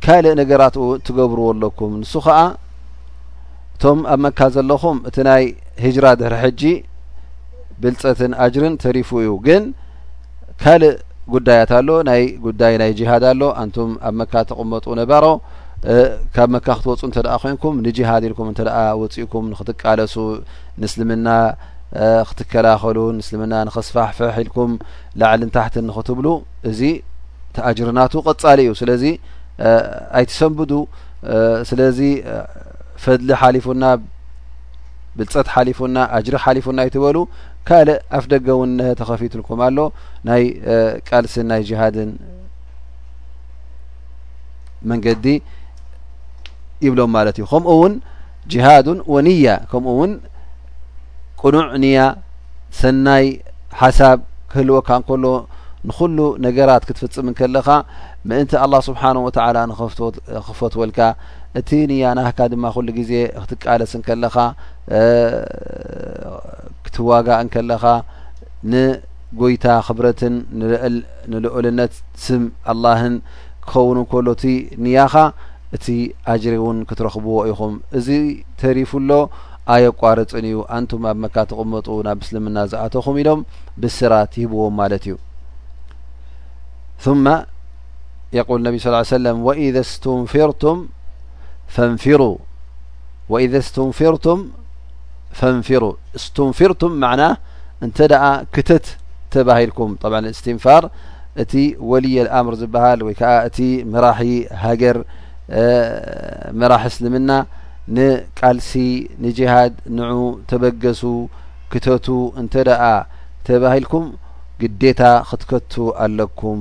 ካልእ 0.06 0.34
ነገራትኡ 0.40 0.86
ትገብርዎ 1.08 1.46
ኣለኩም 1.52 1.92
ንሱ 2.00 2.14
ከዓ 2.26 2.40
እቶም 3.76 4.00
ኣብ 4.14 4.20
መካ 4.24 4.40
ዘለኹም 4.56 4.98
እቲ 5.10 5.16
ናይ 5.28 5.44
ሂጅራ 5.84 6.06
ድህሪ 6.20 6.36
ሕጂ 6.44 6.62
ብልፀትን 7.82 8.34
ኣጅርን 8.46 8.74
ተሪፉ 8.84 9.10
እዩ 9.24 9.32
ግን 9.46 9.64
ካልእ 10.64 10.94
ጉዳያት 11.34 11.72
ኣሎ 11.78 11.90
ናይ 12.10 12.24
ጉዳይ 12.46 12.74
ናይ 12.82 12.92
ጅሃድ 13.00 13.26
ኣሎ 13.32 13.42
ኣንቱም 13.62 13.92
ኣብ 14.08 14.16
መካ 14.22 14.34
ተቕመጡ 14.50 14.86
ነባሮ 15.02 15.26
ካብ 16.36 16.50
መካ 16.56 16.68
ክትወፁ 16.80 17.02
እንተ 17.10 17.18
ደ 17.28 17.38
ኮይንኩም 17.44 17.76
ንጅሃድ 17.86 18.26
ኢልኩም 18.30 18.50
እንተ 18.52 18.60
ኣ 18.80 18.84
ወፅእኩም 19.02 19.46
ንክትቃለሱ 19.52 20.16
ንእስልምና 20.82 21.28
ክትከላኸሉ 22.30 22.98
ንስልምና 23.20 23.54
ንኽስፋሕፍሕ 23.70 24.34
ኢልኩም 24.44 24.72
ላዕልን 25.24 25.50
ታሕት 25.58 25.76
ንኽትብሉ 25.90 26.28
እዚ 26.72 26.80
ቲኣጅርናቱ 27.56 28.14
ቐጻሊ 28.28 28.60
እዩ 28.68 28.72
ስለዚ 28.82 29.04
ኣይትሰንብዱ 30.18 30.72
ስለዚ 31.70 32.00
ፈድሊ 33.04 33.30
ሓሊፉና 33.42 33.84
ብልፀት 35.18 35.48
ሓሊፉና 35.54 35.98
አጅሪ 36.18 36.36
ሓሊፉና 36.44 36.80
ይትበሉ 36.88 37.18
ካልእ 37.68 38.00
ኣፍ 38.18 38.26
ደገ 38.34 38.48
እውን 38.56 38.72
ተኸፊትልኩም 39.00 39.60
ኣሎ 39.66 39.78
ናይ 40.30 40.44
ቃልሲን 41.08 41.46
ናይ 41.52 41.62
ጅሃድን 41.70 42.12
መንገዲ 44.92 45.26
ይብሎም 46.86 47.12
ማለት 47.18 47.36
እዩ 47.40 47.46
ከምኡ 47.52 47.70
እውን 47.78 47.94
ጂሃዱን 48.54 49.00
ወንያ 49.14 49.48
ከምኡ 49.72 49.92
እውን 49.96 50.14
ቁኑዕ 51.42 51.68
ንያ 51.84 52.00
ሰናይ 52.82 53.26
ሓሳብ 53.82 54.18
ክህልወካ 54.52 54.90
እንከሎ 55.00 55.26
ንኩሉ 55.90 56.18
ነገራት 56.46 56.84
ክትፍጽም 56.88 57.26
ን 57.30 57.34
ከለኻ 57.40 57.68
ምእንቲ 58.30 58.52
ኣላህ 58.64 58.82
ስብሓን 58.90 59.18
ወትላ 59.26 59.58
ንክፈትወልካ 59.72 61.00
እቲ 61.60 61.70
ንያናህካ 61.90 62.38
ድማ 62.52 62.66
ኩሉ 62.76 62.88
ግዜ 63.00 63.12
ክትቃለስ 63.40 63.92
ንከለኻ 64.00 64.36
ክትዋጋእ 66.86 67.40
ንከለኻ 67.48 67.84
ንጐይታ 68.74 69.66
ክብረትን 69.88 70.36
ንልኦልነት 71.32 71.94
ስም 72.28 72.46
ኣላህን 72.74 73.16
ክኸውን 73.72 73.98
ንከሎ 74.04 74.28
እቲ 74.38 74.46
ንያኻ 74.86 75.14
እቲ 75.76 75.86
ኣጅሬ 76.32 76.56
እውን 76.62 76.80
ክትረኽብዎ 76.90 77.36
ኢኹም 77.52 77.76
እዚ 77.98 78.08
ተሪፉ 78.62 78.92
ሎ 79.10 79.20
ኣየኣቋርፅን 79.74 80.46
እዩ 80.52 80.58
ኣንቱም 80.78 81.04
ኣብ 81.12 81.18
መካ 81.26 81.36
ተቕመጡ 81.52 81.88
ናብ 82.10 82.18
ምስልምና 82.24 82.58
ዝኣተኹም 82.72 83.18
ኢሎም 83.24 83.42
ብስራት 83.82 84.32
ይህብዎም 84.42 84.76
ማለት 84.82 85.04
እዩ 85.10 85.16
ثم 87.02 87.38
يقل 88.34 88.58
ነቢ 88.66 88.76
صلى 88.84 89.00
ي 89.02 89.06
وسلم 89.08 89.36
وإذ 89.48 89.76
اስتንرቱ 89.86 90.64
ፈنر 91.76 92.22
و 93.32 93.38
إذ 93.46 93.54
اስንፍርቱም 93.64 94.40
ፈنፍሩ 95.40 95.84
اስንፍርቱም 96.18 96.94
عና 97.12 97.22
እንተ 97.86 97.98
ክተት 98.56 98.86
ተባሂልكም 99.34 99.90
ط 100.04 100.06
እስትንፋር 100.34 100.84
እቲ 101.42 101.54
ወልي 101.92 102.14
ኣምር 102.40 102.54
ዝበሃል 102.62 103.00
ወይ 103.08 103.16
እቲ 103.48 103.58
ራ 104.04 104.06
ሃገር 104.64 104.98
ምራሒ 106.60 106.84
እስልምና 106.92 107.30
ንቃልሲ 107.96 108.72
ንجهድ 109.24 109.74
نዑ 109.98 110.12
ተበገሱ 110.50 111.02
ክተቱ 111.72 112.08
እንተ 112.42 112.54
ተባሂልكም 113.48 114.06
ግዴታ 114.62 115.02
ክትከቱ 115.30 115.74
ኣለكም 116.04 116.60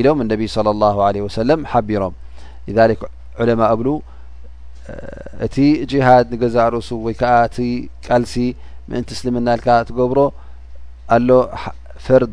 ኢሎም 0.00 0.18
እነቢ 0.24 0.42
ለ 0.66 0.72
ላሁ 0.82 0.96
ለ 1.14 1.22
ወሰለም 1.26 1.60
ሓቢሮም 1.72 2.14
ሊክ 2.90 3.02
ዑለማ 3.40 3.60
እብሉ 3.74 3.88
እቲ 5.46 5.56
ጅሃድ 5.90 6.26
ንገዛእ 6.34 6.66
ርእሱብ 6.74 7.00
ወይ 7.06 7.14
ከዓ 7.20 7.32
እቲ 7.48 7.56
ቃልሲ 8.06 8.34
ምእንቲ 8.88 9.08
እስልምና 9.16 9.48
ልካ 9.58 9.68
ትገብሮ 9.88 10.18
ኣሎ 11.16 11.28
ፈርድ 12.06 12.32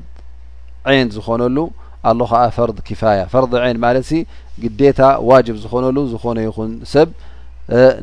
ዐን 0.92 1.10
ዝኾነሉ 1.16 1.58
ኣሎ 2.10 2.20
ከዓ 2.32 2.42
ፈርድ 2.58 2.78
ኪፋያ 2.88 3.22
ፈርዲ 3.34 3.52
ዐን 3.66 3.78
ማለት 3.86 4.06
ሲ 4.10 4.22
ግዴታ 4.64 5.00
ዋጅብ 5.30 5.56
ዝኾነሉ 5.64 5.98
ዝኾነ 6.14 6.38
ይኹን 6.48 6.72
ሰብ 6.94 7.10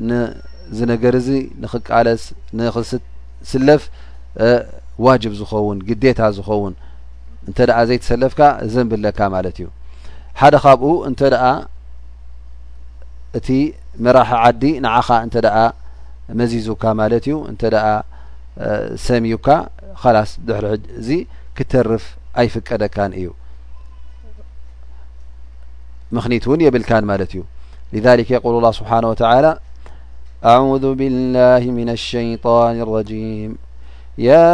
ንዝነገር 0.09 1.15
እዚ 1.21 1.29
ንኽቃለስ 1.63 2.23
ንክስስለፍ 2.59 3.83
ዋጅብ 5.07 5.33
ዝኸውን 5.41 5.79
ግዴታ 5.89 6.21
ዝኸውን 6.37 6.75
እንተ 7.49 7.59
ዘይሰለፍካ 7.89 8.41
ዘንብለካ 8.73 9.19
ማለት 9.35 9.57
እዩ 9.63 9.67
ሓደ 10.41 10.55
ካብኡ 10.65 10.85
እንተ 11.09 11.21
እቲ 13.39 13.49
መራሒ 14.05 14.31
ዓዲ 14.45 14.63
ንዓኻ 14.85 15.09
እንተ 15.27 15.37
መዚዙካ 16.41 16.83
ማለት 17.01 17.25
እዩ 17.29 17.35
እንተ 17.51 17.63
ሰሚዩካ 19.07 19.49
ኸላስ 20.03 20.31
ድሕሪ 20.49 20.67
እዚ 21.01 21.09
ክተርፍ 21.57 22.05
ኣይፍቀደካን 22.43 23.13
እዩ 23.21 23.27
ምክኒት 26.17 26.45
እውን 26.49 26.61
የብልካን 26.67 27.05
ማለት 27.13 27.31
እዩ 27.35 27.43
ሊذሊ 27.95 28.21
የقል 28.37 28.55
لله 28.61 28.73
ስብሓንه 28.81 29.07
وላ 29.13 29.45
ኣعذ 30.49 30.85
ብላه 30.99 31.65
ምና 31.77 31.91
ሸይጣን 32.09 32.77
رም 32.89 33.09
يا 34.19 34.45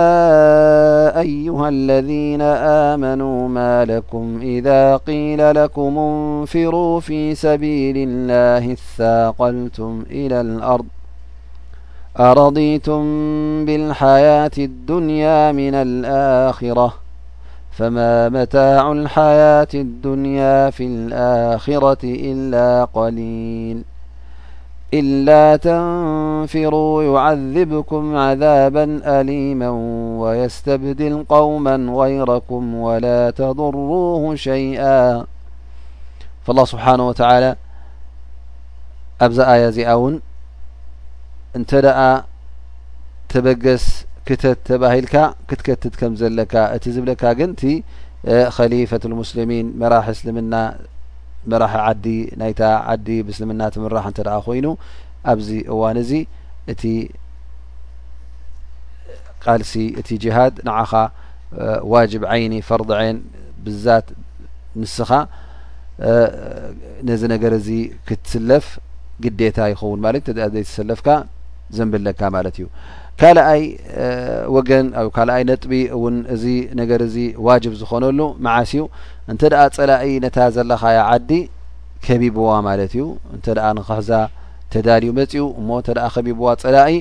أيها 1.20 1.68
الذين 1.68 2.42
آمنوا 2.92 3.48
ما 3.48 3.85
لكم 3.85 4.38
إذا 4.42 4.96
قيل 4.96 5.55
لكم 5.64 5.98
انفروا 5.98 7.01
في 7.01 7.35
سبيل 7.35 7.96
الله 8.09 8.70
الثاقلتم 8.72 10.05
إلى 10.11 10.40
الأرض 10.40 10.85
أرضيتم 12.20 13.03
بالحياة 13.64 14.51
الدنيا 14.59 15.53
من 15.53 15.75
الآخرة 15.75 16.92
فما 17.70 18.29
متاع 18.29 18.92
الحياة 18.92 19.68
الدنيا 19.75 20.70
في 20.70 20.85
الآخرة 20.87 21.98
إلا 22.05 22.85
قليل 22.85 23.83
إلا 24.94 25.57
تنفروا 25.57 27.02
يعذبكم 27.02 28.16
عذابا 28.16 29.00
ليما 29.22 29.68
ويستبدل 30.20 31.24
قوما 31.28 31.76
غيركم 32.00 32.74
ولا 32.74 33.31
تضروه 33.31 34.35
شيئا 34.35 35.26
فالله 36.46 36.64
سبانه 36.64 37.09
وتلى 37.09 37.57
ية 39.78 40.18
ن 41.61 41.64
ت 41.70 41.72
تبس 43.33 43.85
ك 44.26 44.31
بهل 44.83 45.05
كتتت 45.48 45.94
ك 46.00 46.02
ت 46.81 46.92
ب 47.02 47.40
ن 47.42 47.55
ليفة 48.74 49.02
المسلمين 49.11 49.66
مرحسلم 49.81 50.37
መራሒ 51.50 51.74
ዓዲ 51.88 52.07
ናይታ 52.40 52.62
ዓዲ 52.92 53.07
ብስልምናትምራሕ 53.28 54.05
እንተ 54.11 54.18
ደኣ 54.28 54.37
ኮይኑ 54.46 54.66
ኣብዚ 55.33 55.48
እዋን 55.74 55.96
እዚ 56.02 56.12
እቲ 56.72 56.83
ቃልሲ 59.44 59.72
እቲ 60.00 60.09
ጅሃድ 60.24 60.55
ንዓኻ 60.68 60.92
ዋጅብ 61.92 62.22
ዓይኒ 62.35 62.55
ፈርዲዐን 62.68 63.16
ብዛት 63.64 64.07
ንስኻ 64.81 65.11
ነዚ 67.09 67.22
ነገር 67.35 67.52
እዚ 67.61 67.68
ክትስለፍ 68.09 68.66
ግዴታ 69.24 69.59
ይኸውን 69.72 70.00
ማለት 70.05 70.26
እ 70.31 70.35
ዘይ 70.55 70.64
ተሰለፍካ 70.68 71.09
ዘንብለካ 71.76 72.20
ማለት 72.37 72.55
እዩ 72.61 72.66
ካልኣይ 73.20 73.62
ወገን 74.55 74.87
ኣብ 75.00 75.09
ካልኣይ 75.16 75.42
ነጥቢ 75.50 75.72
እውን 75.96 76.16
እዚ 76.35 76.44
ነገር 76.81 77.00
እዚ 77.09 77.16
ዋጅብ 77.48 77.74
ዝኾነሉ 77.81 78.20
መዓስ 78.44 78.70
ዩ 78.78 78.83
እንተ 79.30 79.42
ደኣ 79.52 79.62
ጸላኢ 79.76 80.06
ነታ 80.24 80.38
ዘለካያ 80.56 81.00
ዓዲ 81.12 81.30
ከቢብዋ 82.04 82.48
ማለት 82.68 82.92
እዩ 82.96 83.02
እንተ 83.35 83.46
ደኣ 83.56 83.66
ንክሕዛ 83.78 84.11
ተዳልዩ 84.72 85.11
መጺኡ 85.18 85.44
እሞ 85.61 85.68
እንተ 85.80 85.88
ከቢብዋ 86.14 86.46
ጸላኢ 86.62 86.92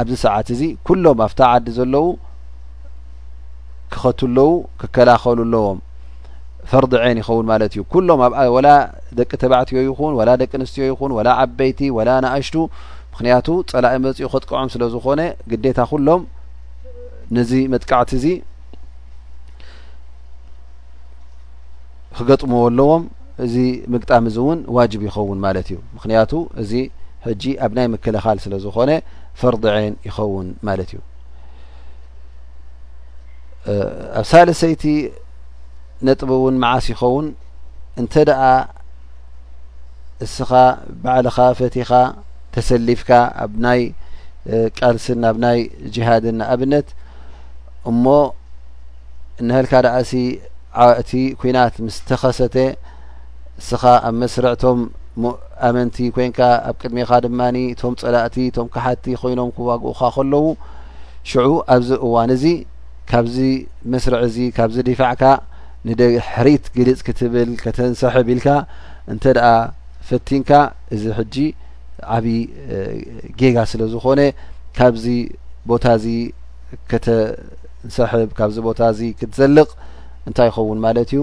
ኣብዚ 0.00 0.14
ሰዓት 0.24 0.48
እዚ 0.54 0.62
ኩሎም 0.86 1.18
ኣብታ 1.26 1.40
ዓዲ 1.54 1.66
ዘለዉ 1.78 2.06
ክኸት 3.92 4.20
ለዉ 4.36 4.48
ክከላኸል 4.80 5.40
ኣለዎም 5.44 5.78
ፈርዲ 6.70 6.92
ዐን 7.02 7.18
ይኸውን 7.22 7.46
ማለት 7.52 7.72
እዩ 7.74 7.82
ኩሎም 7.92 8.20
ወላ 8.56 8.68
ደቂ 9.18 9.30
ተባዕትዮ 9.42 9.78
ይኹን 9.88 10.14
ወላ 10.20 10.30
ደቂ 10.42 10.52
ኣንስትዮ 10.60 10.84
ይኹን 10.92 11.12
ወላ 11.18 11.28
ዓበይቲ 11.42 11.80
ወላ 11.98 12.08
ናእሽቱ 12.24 12.56
ምክንያቱ 13.12 13.46
ጸላኢ 13.70 13.94
መጺኡ 14.06 14.26
ክጥቀዖም 14.32 14.68
ስለ 14.74 14.82
ዝኾነ 14.94 15.20
ግዴታ 15.50 15.78
ኩሎም 15.92 16.22
ነዚ 17.36 17.52
መጥቃዕቲ 17.72 18.10
እዚ 18.20 18.26
ክገጥመዎ 22.18 22.60
ኣለዎም 22.70 23.02
እዚ 23.44 23.54
ምግጣም 23.94 24.24
እዚ 24.28 24.36
እውን 24.42 24.60
ዋጅብ 24.76 25.02
ይኸውን 25.06 25.38
ማለት 25.46 25.66
እዩ 25.72 25.76
ምክንያቱ 25.96 26.32
እዚ 26.62 26.72
ሕጂ 27.26 27.42
ኣብ 27.64 27.72
ናይ 27.76 27.86
ምክልኻል 27.94 28.38
ስለ 28.44 28.52
ዝኮነ 28.64 28.90
ፈርዲዐን 29.40 29.94
ይኸውን 30.08 30.48
ማለት 30.68 30.90
እዩ 30.94 31.00
ኣብ 34.18 34.24
ሳለሰይቲ 34.30 34.84
ነጥብ 36.08 36.30
እውን 36.38 36.56
መዓስ 36.64 36.86
ይኸውን 36.92 37.26
እንተ 38.00 38.12
ደኣ 38.30 38.42
እስኻ 40.24 40.50
ባዕልኻ 41.04 41.36
ፈቲኻ 41.60 41.90
ተሰሊፍካ 42.56 43.10
ኣብ 43.44 43.52
ናይ 43.66 43.82
ቀልስን 44.78 45.22
ኣብናይ 45.30 45.58
ጅሃድንና 45.94 46.42
ኣብነት 46.54 46.88
እሞ 47.90 48.04
ነህልካ 49.48 49.72
ደኣእሲ 49.84 50.12
እቲ 51.00 51.10
ኩናት 51.40 51.74
ምስተኸሰተ 51.86 52.56
እስኻ 53.60 53.82
ኣብ 54.06 54.14
መስርዕ 54.22 54.50
ቶም 54.62 54.78
ኣመንቲ 55.66 55.96
ኮንካ 56.16 56.38
ኣብ 56.68 56.74
ቅድሜኻ 56.82 57.10
ድማ 57.24 57.40
እቶም 57.72 57.94
ፀላእቲ 58.00 58.36
እቶም 58.50 58.66
ከሓቲ 58.74 59.04
ኮይኖም 59.20 59.50
ክዋግኡካ 59.56 60.00
ከለዉ 60.16 60.44
ሽዑ 61.30 61.46
ኣብዚ 61.74 61.90
እዋን 62.06 62.30
እዚ 62.36 62.44
ካብዚ 63.10 63.36
መስርዕ 63.92 64.20
እዚ 64.28 64.36
ካብዚ 64.58 64.76
ዲፋዕካ 64.88 65.22
ንደሕሪት 65.88 66.64
ግልፅ 66.76 67.00
ክትብል 67.06 67.50
ከተንሰሕብ 67.62 68.26
ኢልካ 68.34 68.48
እንተደኣ 69.12 69.48
ፈቲንካ 70.08 70.50
እዚ 70.94 71.04
ሕጂ 71.18 71.36
ዓብዪ 72.16 72.36
ጌጋ 73.40 73.56
ስለ 73.70 73.82
ዝኮነ 73.92 74.20
ካብዚ 74.78 75.04
ቦታ 75.70 75.84
እዚ 75.98 76.06
ከተንሰሕብ 76.90 78.28
ካብዚ 78.38 78.56
ቦታ 78.68 78.80
እዚ 78.94 79.00
ክትዘልቕ 79.20 79.68
tw 80.34 80.74
n 80.74 80.82
w 80.82 81.04
d 81.06 81.22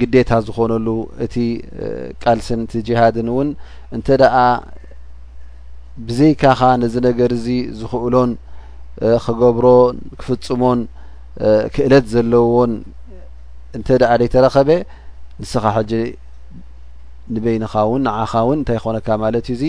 ግዴታ 0.00 0.30
ዝኾነሉ 0.46 0.86
እቲ 1.24 1.34
ቃልስን 2.22 2.60
እቲ 2.64 2.72
ጅሃድን 2.88 3.28
እውን 3.32 3.48
እንተ 3.96 4.06
ደኣ 4.22 4.36
ብዘይካኻ 6.06 6.60
ነዚ 6.82 6.94
ነገር 7.08 7.30
እዚ 7.38 7.46
ዝኽእሎን 7.78 8.30
ክገብሮን 9.24 9.96
ክፍጽሞን 10.20 10.80
ክእለት 11.74 12.06
ዘለዎን 12.14 12.72
እንተ 13.76 13.88
ደኣ 14.02 14.10
ዘይተረኸበ 14.22 14.70
ንስኻ 15.42 15.64
ሕጂ 15.76 15.92
ንበይንኻ 17.34 17.72
እውን 17.86 18.02
ንዓኻ 18.06 18.32
እውን 18.44 18.58
እንታይ 18.60 18.76
ይኾነካ 18.80 19.08
ማለት 19.24 19.46
እዩ 19.48 19.54
እዚ 19.56 19.62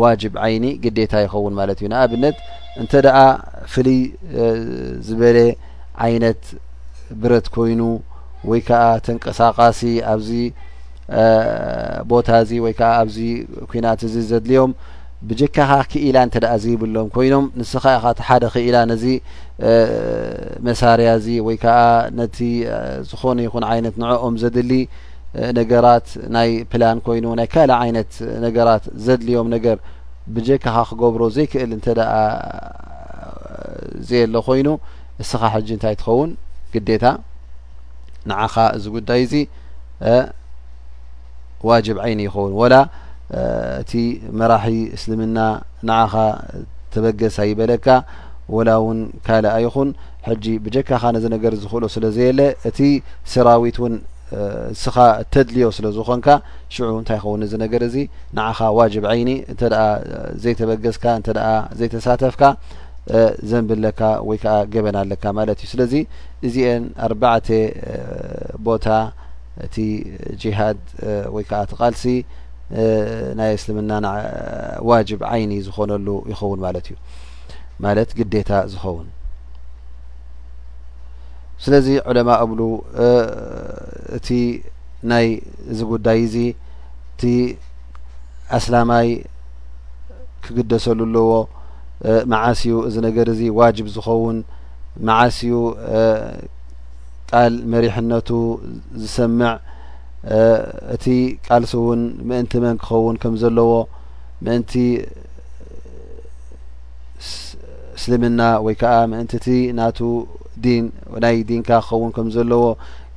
ዋጅብ 0.00 0.34
ዓይኒ 0.44 0.64
ግዴታ 0.84 1.14
ይኸውን 1.24 1.54
ማለት 1.60 1.78
እዩ 1.80 1.86
ንኣብነት 1.92 2.36
እንተ 2.82 2.92
ደኣ 3.06 3.16
ፍልይ 3.72 4.00
ዝበለ 5.06 5.38
ዓይነት 6.06 6.42
ብረት 7.22 7.46
ኮይኑ 7.56 7.80
ወይ 8.50 8.60
ከዓ 8.68 8.82
ተንቀሳቃሲ 9.06 9.80
ኣብዚ 10.12 10.30
ቦታ 12.10 12.28
እዚ 12.44 12.50
ወይ 12.64 12.74
ከዓ 12.78 12.90
ኣብዚ 13.02 13.16
ኩናት 13.70 14.00
እዚ 14.08 14.14
ዘድልዮም 14.30 14.72
ብጀካኻ 15.28 15.70
ክኢላ 15.90 16.16
እንተ 16.26 16.36
ደኣ 16.44 16.52
ዘይብሎም 16.64 17.08
ኮይኖም 17.16 17.44
ንስኻ 17.60 17.84
ኢኻ 17.98 18.04
ት 18.18 18.26
ሓደ 18.28 18.44
ክኢላ 18.54 18.76
ነዚ 18.90 19.04
መሳርያ 20.66 21.08
እዚ 21.20 21.26
ወይ 21.46 21.56
ከዓ 21.64 21.76
ነቲ 22.20 22.38
ዝኾነ 23.10 23.38
ይኹን 23.46 23.64
ዓይነት 23.72 23.94
ንዕኦም 24.02 24.34
ዘድሊ 24.42 24.72
ነገራት 25.58 26.08
ናይ 26.36 26.50
ፕላን 26.74 26.98
ኮይኑ 27.06 27.26
ናይ 27.40 27.48
ካልእ 27.54 27.76
ዓይነት 27.82 28.12
ነገራት 28.46 28.84
ዘድልዮም 29.06 29.48
ነገር 29.56 29.76
ብጀካኻ 30.34 30.76
ክገብሮ 30.90 31.22
ዘይክእል 31.36 31.70
እንተ 31.78 31.86
ደኣ 32.00 32.12
ዘየ 34.08 34.22
ኣሎ 34.28 34.34
ኮይኑ 34.48 34.68
ንስኻ 35.20 35.42
ሕጂ 35.56 35.68
እንታይ 35.76 35.96
ትኸውን 36.00 36.30
ግዴታ 36.74 37.04
ንዓኻ 38.30 38.54
እዚ 38.76 38.84
ጉዳይ 38.96 39.20
እዚ 39.26 39.34
ዋጅብ 41.70 41.96
ዓይኒ 42.04 42.20
ይኸውን 42.28 42.52
ወላ 42.60 42.74
እቲ 43.82 43.92
መራሒ 44.38 44.68
እስልምና 44.96 45.38
ንዓኻ 45.88 46.12
ተበገስ 46.94 47.36
ኣይበለካ 47.44 47.86
ወላ 48.54 48.68
እውን 48.80 48.98
ካልኣ 49.26 49.52
ይኹን 49.66 49.90
ሕጂ 50.28 50.44
ብጀካኻ 50.64 51.02
ነዚ 51.16 51.24
ነገር 51.34 51.52
ዝኽእሎ 51.62 51.84
ስለ 51.94 52.04
ዘየ 52.16 52.28
ለ 52.38 52.42
እቲ 52.68 52.78
ሰራዊት 53.32 53.76
እውን 53.80 53.94
ንስኻ 54.72 54.96
ተድልዮ 55.32 55.66
ስለ 55.76 55.86
ዝኮንካ 55.96 56.28
ሽዑ 56.74 56.86
እንታይ 57.00 57.16
ይኸውን 57.18 57.40
እዚ 57.46 57.52
ነገር 57.64 57.82
እዚ 57.88 57.96
ንዓኻ 58.36 58.58
ዋጅብ 58.78 59.04
ዓይኒ 59.12 59.30
እንተኣ 59.52 59.74
ዘይተበገስካ 60.42 61.04
እንተኣ 61.18 61.44
ዘይተሳተፍካ 61.78 62.42
ዘንብለካ 63.50 64.00
ወይከዓ 64.28 64.52
ገበና 64.74 64.96
ኣለካ 65.04 65.24
ማለት 65.38 65.58
እዩ 65.64 65.68
ስለዚ 65.74 65.94
እዚአን 66.46 66.82
ኣርባተ 67.06 67.48
ቦታ 68.66 68.86
እቲ 69.64 69.76
ጂሃድ 70.42 70.78
ወይ 71.34 71.44
ከዓ 71.48 71.60
ትቃልሲ 71.70 72.04
ናይ 73.38 73.50
እስልምና 73.56 73.92
ዋጅብ 74.90 75.20
ዓይኒ 75.32 75.50
ዝኮነሉ 75.68 76.08
ይኸውን 76.32 76.60
ማለት 76.66 76.86
እዩ 76.90 76.96
ማለት 77.86 78.10
ግዴታ 78.18 78.50
ዝኸውን 78.74 79.08
ስለዚ 81.64 81.88
ዑለማ 82.10 82.30
እብሉ 82.44 82.60
እቲ 84.18 84.28
ናይ 85.10 85.26
ዚ 85.78 85.88
ጉዳይ 85.92 86.18
እዚ 86.28 86.36
እቲ 87.12 87.22
ኣስላማይ 88.58 89.08
ክግደሰሉ 90.44 90.98
ኣለዎ 91.08 91.28
መዓስኡ 92.32 92.72
እዚ 92.88 92.94
ነገር 93.08 93.26
እዚ 93.32 93.40
ዋጅብ 93.58 93.86
ዝኸውን 93.96 94.38
ማዓስኡ 95.08 95.54
ቃል 97.30 97.54
መሪሕነቱ 97.72 98.28
ዝሰምዕ 99.02 99.52
እቲ 100.94 101.04
ቃልሲ 101.46 101.72
እውን 101.80 102.02
ምእንቲ 102.28 102.52
መን 102.64 102.76
ክኸውን 102.82 103.16
ከም 103.22 103.34
ዘለዎ 103.42 103.72
ምእንቲ 104.46 104.72
እስልምና 107.98 108.40
ወይ 108.66 108.74
ከዓ 108.80 108.94
ምእንቲ 109.12 109.32
እቲ 109.40 109.48
ናቱ 109.78 109.98
ን 110.64 110.84
ናይ 111.24 111.36
ዲንካ 111.50 111.68
ክኸውን 111.86 112.10
ከም 112.16 112.28
ዘለዎ 112.36 112.64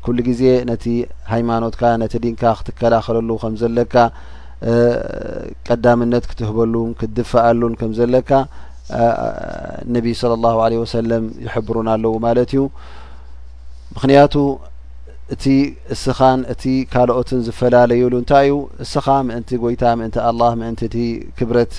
ኩሉ 0.05 0.17
ግዜ 0.29 0.41
ነቲ 0.69 0.86
ሃይማኖትካ 1.33 1.83
ነቲ 2.01 2.13
ዲንካ 2.25 2.43
ክትከላኸለሉ 2.59 3.29
ከም 3.43 3.53
ዘለካ 3.61 3.95
ቀዳምነት 5.67 6.25
ክትህበሉን 6.31 6.91
ክትድፋኣሉን 6.99 7.73
ከም 7.79 7.91
ዘለካ 7.99 8.29
ነቢ 9.95 10.05
ስለ 10.21 10.31
ላሁ 10.45 10.57
ለ 10.71 10.79
ወሰለም 10.83 11.23
ይሕብሩን 11.45 11.88
ኣለዉ 11.93 12.13
ማለት 12.27 12.49
እዩ 12.55 12.61
ምክንያቱ 13.95 14.33
እቲ 15.33 15.45
እስኻን 15.93 16.39
እቲ 16.53 16.63
ካልኦትን 16.93 17.39
ዝፈላለየሉ 17.47 18.13
እንታይ 18.21 18.47
እዩ 18.49 18.57
እስኻ 18.83 19.05
ምእንቲ 19.29 19.49
ጐይታ 19.63 19.83
ምእንቲ 19.99 20.17
ኣላህ 20.29 20.51
ምእንቲ 20.61 20.81
እቲ 20.89 20.97
ክብረት 21.39 21.73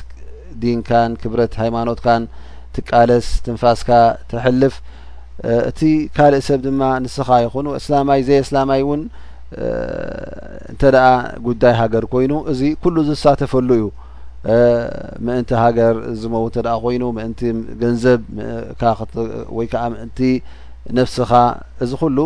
ዲንካን 0.62 1.12
ክብረት 1.22 1.52
ሃይማኖትካን 1.62 2.22
ትቃለስ 2.76 3.26
ትንፋስካ 3.44 3.90
ትሕልፍ 4.30 4.74
እቲ 5.70 5.80
ካልእ 6.16 6.42
ሰብ 6.48 6.61
ድማ 6.66 6.82
ንስኻ 7.04 7.28
ይኹኑ 7.46 7.66
እስላማይ 7.80 8.20
ዘየ 8.28 8.38
እስላማይ 8.46 8.82
እውን 8.86 9.02
እንተ 10.70 10.82
ደኣ 10.94 11.07
ጉዳይ 11.46 11.74
ሃገር 11.80 12.04
ኮይኑ 12.12 12.32
እዚ 12.52 12.61
ኩሉ 12.82 12.96
ዝሳተፈሉ 13.09 13.68
እዩ 13.80 13.84
ምእንቲ 15.26 15.51
ሃገር 15.62 15.94
ዝመዉ 16.22 16.44
ንተ 16.49 16.57
ደኣ 16.66 16.74
ኮይኑ 16.84 17.03
ምእንቲ 17.16 17.40
ገንዘብ 17.82 18.20
ወይ 19.59 19.66
ከዓ 19.72 19.82
ምእንቲ 19.94 20.18
ነፍስኻ 20.99 21.30
እዚ 21.84 21.90
ኩሉ 22.03 22.18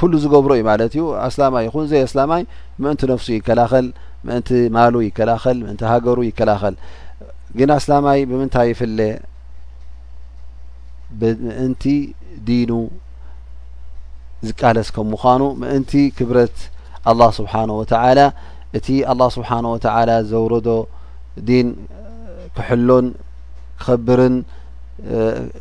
ኩሉ 0.00 0.12
ዝገብሮ 0.24 0.52
እዩ 0.58 0.62
ማለት 0.70 0.92
እዩ 0.98 1.04
ኣስላማይ 1.28 1.64
ይኹን 1.68 1.86
ዘይ 1.90 2.02
ኣስላማይ 2.08 2.42
ምእንቲ 2.82 3.00
ነፍሱ 3.12 3.26
ይከላኸል 3.38 3.86
ምእንቲ 4.28 4.50
ማሉ 4.76 4.94
ይከላኸል 5.08 5.58
ምእንቲ 5.66 5.82
ሃገሩ 5.92 6.18
ይከላኸል 6.30 6.76
ግን 7.58 7.70
ኣስላማይ 7.80 8.18
ብምንታይ 8.30 8.68
ይፍለ 8.72 8.98
ምእንቲ 11.22 11.84
ዲኑ 12.46 12.70
ዝቃለስ 14.48 14.88
ከም 14.94 15.06
ምኳኑ 15.14 15.42
ምእንቲ 15.62 15.92
ክብረት 16.18 16.56
ኣላህ 17.10 17.30
ስብሓን 17.40 17.70
ወተላ 17.80 18.18
እቲ 18.78 18.86
አلله 19.12 19.28
ስብሓንه 19.36 19.68
وተ 19.74 19.86
ዘውረዶ 20.30 20.68
ዲን 21.48 21.68
ክሕሎን 22.56 23.06
ክኸብርን 23.80 24.36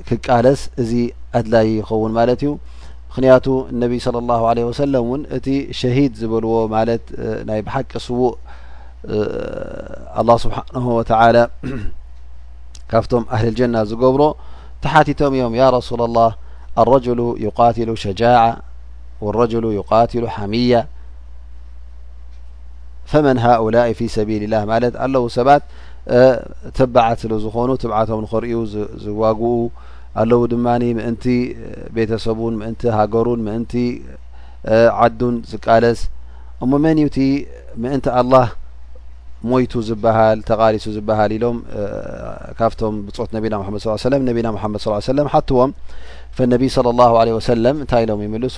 ክቃለስ 0.07 0.62
እዚ 0.82 0.91
ኣድላይ 1.39 1.68
ይኸውን 1.80 2.12
ማለት 2.20 2.39
እዩ 2.45 2.49
ምክንያቱ 3.09 3.45
እነቢ 3.74 3.91
صለ 4.05 4.16
الله 4.24 4.41
عለيه 4.51 4.66
ወሰለም 4.70 5.03
እውን 5.07 5.22
እቲ 5.38 5.47
ሸሂድ 5.80 6.12
ዝበልዎ 6.22 6.51
ማለት 6.76 7.03
ናይ 7.49 7.59
ብሓቂ 7.68 7.91
ስውእ 8.07 8.34
لله 10.18 10.36
ስብሓነه 10.45 10.86
وተ 10.99 11.12
ካብቶም 12.91 13.24
አህሊልጀና 13.36 13.76
ዝገብሮ 13.89 14.22
ተሓቲቶም 14.84 15.34
እዮም 15.38 15.53
ያ 15.62 15.64
ረሱላ 15.78 16.01
الላه 16.09 16.32
አረጅሉ 16.82 17.20
ዩቃትሉ 17.45 17.89
ሸጃع 18.03 18.36
ወረጅሉ 19.26 19.66
ዩቃትሉ 19.80 20.24
ሓሚያ 20.36 20.72
ፈመን 23.12 23.38
ሃኦላ 23.45 23.78
ፊ 23.99 24.07
ሰቢልላህ 24.18 24.62
ማለት 24.72 24.93
ኣለዉ 25.05 25.24
ሰባት 25.38 25.64
ትብዓት 26.78 27.18
ስለዝኾኑ 27.24 27.70
ትብዓቶም 27.84 28.22
ንኽርእዩ 28.26 28.59
ዝዋግኡ 29.03 29.49
ኣለዉ 30.22 30.41
ድማኒ 30.53 30.84
ምእንቲ 30.99 31.26
ቤተሰቡን 31.97 32.53
ምእንቲ 32.62 32.84
ሃገሩን 32.99 33.41
ምእንቲ 33.47 33.74
ዓዱን 35.03 35.36
ዝቃለስ 35.51 35.99
እሞ 36.64 36.72
መን 36.86 36.97
ዩ 37.03 37.07
እቲ 37.12 37.20
ምእንቲ 37.84 38.07
ኣልላህ 38.22 38.47
ሞይቱ 39.51 39.74
ዝበሃል 39.89 40.39
ተቃሊሱ 40.49 40.84
ዝበሃል 40.97 41.32
ኢሎም 41.38 41.59
ካብቶም 42.57 42.95
ብፆት 43.05 43.30
ነቢና 43.36 43.55
መመድ 43.62 43.84
ሰለም 44.07 44.26
ነቢና 44.30 44.47
መመድ 44.57 44.82
ስ 44.84 44.88
ሰለም 45.12 45.28
ሓትዎም 45.36 45.72
فاነቢ 46.36 46.63
صى 46.75 46.82
الله 46.93 47.11
عله 47.21 47.34
وسለ 47.39 47.65
እንታይ 47.84 48.03
ሎ 48.09 48.11
ይምልሱ 48.25 48.57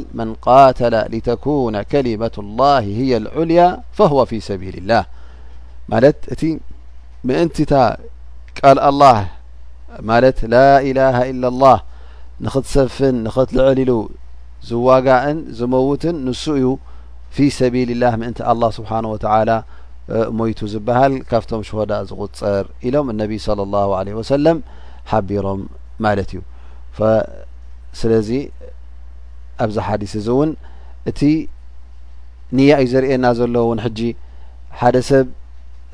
ል 0.00 0.02
መن 0.18 0.28
قተለ 0.46 0.94
لተكن 1.14 1.74
كሊመة 1.90 2.36
الله 2.44 2.84
هي 3.00 3.12
الዑልያا 3.22 3.66
فهو 3.96 4.18
في 4.30 4.38
ሰቢል 4.48 4.74
اላه 4.82 5.02
ማለት 5.92 6.18
እቲ 6.34 6.42
ምእንቲ 7.26 7.56
ታ 7.72 7.74
ቃል 8.58 8.78
لله 8.94 9.18
ማለት 10.10 10.38
ላ 10.54 10.56
اله 10.88 11.16
إل 11.32 11.42
الله 11.52 11.78
ንኽትሰፍን 12.44 13.16
ንኽትልዕሊሉ 13.26 13.92
ዝዋጋእን 14.68 15.38
ዝመውትን 15.58 16.16
ንሱ 16.26 16.44
እዩ 16.58 16.66
ፊ 17.34 17.36
ሰቢል 17.58 17.90
ላه 18.02 18.12
ምእን 18.20 18.34
لله 18.60 18.68
ስብሓه 18.78 18.98
و 19.12 19.16
ሞይቱ 20.38 20.60
ዝበሃል 20.72 21.12
ካብቶም 21.30 21.62
ሸሆዳ 21.68 21.90
ዝغፅር 22.10 22.64
ኢሎም 22.86 23.06
ነቢ 23.22 23.32
صى 23.46 23.52
له 23.74 23.88
عليه 24.00 24.14
وسለም 24.20 24.58
ሓቢሮም 25.10 25.60
ማለት 26.04 26.30
እዩ 26.34 26.40
ስለዚ 28.00 28.30
ኣብዛ 29.64 29.76
ሓዲስ 29.86 30.12
እዚ 30.20 30.26
እውን 30.34 30.50
እቲ 31.10 31.20
ንያ 32.56 32.72
እዩ 32.82 32.86
ዘርእየና 32.92 33.26
ዘሎ 33.38 33.54
እውን 33.66 33.78
ሕጂ 33.84 34.00
ሓደ 34.78 34.96
ሰብ 35.08 35.26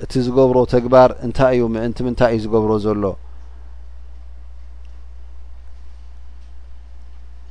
እቲ 0.05 0.12
ዝገብሮ 0.26 0.59
ተግባር 0.74 1.11
እንታይ 1.26 1.53
እዩ 1.57 1.62
ምእንቲ 1.74 1.99
ምንታይ 2.07 2.30
እዩ 2.36 2.40
ዝገብሮ 2.47 2.70
ዘሎ 2.84 3.03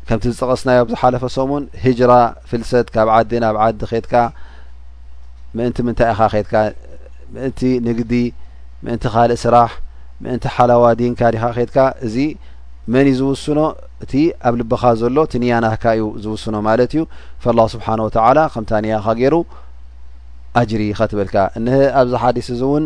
ከምቲ 0.07 0.23
ዝጠቐስናዮ 0.33 0.77
ኣብዝሓለፈ 0.85 1.23
ሰሙን 1.37 1.63
ህጅራ 1.85 2.11
ፍልሰት 2.49 2.87
ካብ 2.95 3.07
ዓዲ 3.17 3.31
ናብ 3.43 3.55
ዓዲ 3.65 3.79
ከትካ 3.91 4.13
ምእንቲ 5.57 5.77
ምንታይ 5.87 6.09
ኢኻ 6.13 6.21
ከትካ 6.33 6.53
ምእንቲ 7.35 7.59
ንግዲ 7.87 8.13
ምእንቲ 8.85 9.03
ካልእ 9.13 9.39
ስራሕ 9.45 9.71
ምእንቲ 10.23 10.45
ሓላዋ 10.55 10.83
ዲንካ 10.99 11.21
ዲኻ 11.35 11.43
ከትካ 11.55 11.77
እዚ 12.07 12.15
መን 12.93 13.05
እዩ 13.11 13.15
ዝውስኖ 13.19 13.59
እቲ 14.03 14.13
ኣብ 14.47 14.53
ልበኻ 14.59 14.81
ዘሎ 15.01 15.17
እት 15.27 15.33
ንያናህካ 15.43 15.83
እዩ 15.95 16.03
ዝውስኖ 16.23 16.55
ማለት 16.67 16.91
እዩ 16.95 17.01
ፈላሁ 17.43 17.65
ስብሓን 17.73 17.99
ወተዓላ 18.07 18.39
ከምታ 18.53 18.71
ንያኻ 18.85 19.05
ገይሩ 19.19 19.35
ኣጅሪ 20.61 20.81
ኸ 20.97 20.99
ትበልካ 21.11 21.35
እን 21.57 21.65
ኣብዚ 22.01 22.13
ሓዲስ 22.23 22.47
እዚ 22.55 22.61
እውን 22.67 22.85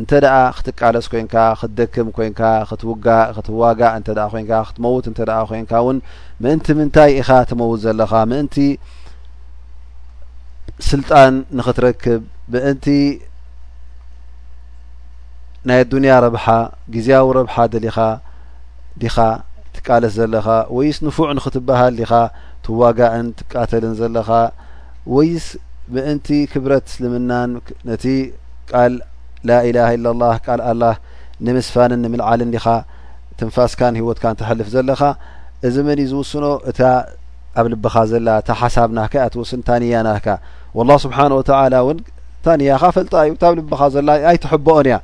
እንተ 0.00 0.10
ደኣ 0.24 0.34
ክትቃለስ 0.56 1.06
ኮንካ 1.12 1.34
ክትደክም 1.60 2.08
ኮንካ 2.16 2.40
ክትውጋእ 2.70 3.26
ክትዋጋእ 3.36 3.94
እንተ 3.98 4.08
ኮይንካ 4.34 4.52
ክትመውት 4.68 5.04
እንተ 5.10 5.20
ኣ 5.38 5.40
ኮይንካ 5.50 5.72
እውን 5.82 5.98
ምእንቲ 6.44 6.66
ምንታይ 6.80 7.10
ኢኻ 7.20 7.30
ትመውት 7.50 7.80
ዘለኻ 7.86 8.12
ምእንቲ 8.32 8.56
ስልጣን 10.90 11.32
ንኽትረክብ 11.58 12.20
ምእንቲ 12.54 12.86
ናይ 15.68 15.80
ኣዱንያ 15.86 16.12
ረብሓ 16.26 16.46
ግዜያዊ 16.94 17.28
ረብሓ 17.40 17.56
ደሊኻ 17.72 17.96
ዲኻ 19.02 19.16
ትቃለስ 19.74 20.12
ዘለኻ 20.20 20.46
ወይስ 20.76 20.96
ንፉዕ 21.06 21.28
ንክትብሃል 21.38 21.94
ዲኻ 22.00 22.12
ትዋጋእን 22.64 23.26
ትቃተልን 23.38 23.94
ዘለኻ 24.00 24.28
ወይስ 25.14 25.46
ምእንቲ 25.94 26.28
ክብረት 26.52 26.84
እስልምናን 26.90 27.50
ነቲ 27.88 28.04
ቃል 28.70 28.94
ላኢላሃ 29.48 29.88
ኢላህ 29.98 30.34
ካል 30.46 30.60
ኣላህ 30.70 30.94
ንምስፋንን 31.46 32.00
ንምልዓልን 32.04 32.50
ዲኻ 32.54 32.66
ትንፋስካን 33.40 33.94
ሂወትካን 34.00 34.38
ትሐልፍ 34.40 34.68
ዘለኻ 34.74 35.00
እዚ 35.66 35.76
ምን 35.86 35.98
እዩ 36.04 36.08
ዝውስኖ 36.12 36.44
እታ 36.70 36.80
ኣብ 37.60 37.66
ልብኻ 37.72 37.94
ዘላ 38.12 38.28
እታ 38.42 38.50
ሓሳብ 38.60 38.90
ናካ 38.98 39.12
እያ 39.20 39.26
ትውስን 39.34 39.60
እታ 39.62 39.68
ንያ 39.82 39.98
ናካ 40.08 40.26
ወላ 40.78 40.90
ስብሓን 41.04 41.32
ወተላ 41.38 41.74
እውን 41.84 41.98
እታንያኻ 42.38 42.82
ፈልጣ 42.96 43.12
እዩ 43.26 43.32
እታ 43.36 43.44
ብ 43.52 43.56
ልብኻ 43.60 43.80
ዘላ 43.94 44.08
ኣይትሕበኦን 44.30 44.86
እያ 44.90 44.98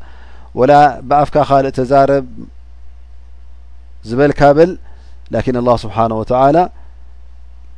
ወላ 0.61 0.73
ብኣፍካ 1.09 1.37
ካልእ 1.51 1.73
ተዛረብ 1.79 2.27
ዝበልካበል 4.09 4.71
ላኪን 5.35 5.57
ኣላه 5.61 5.77
ስብሓን 5.85 6.13
ወተዓላ 6.21 6.57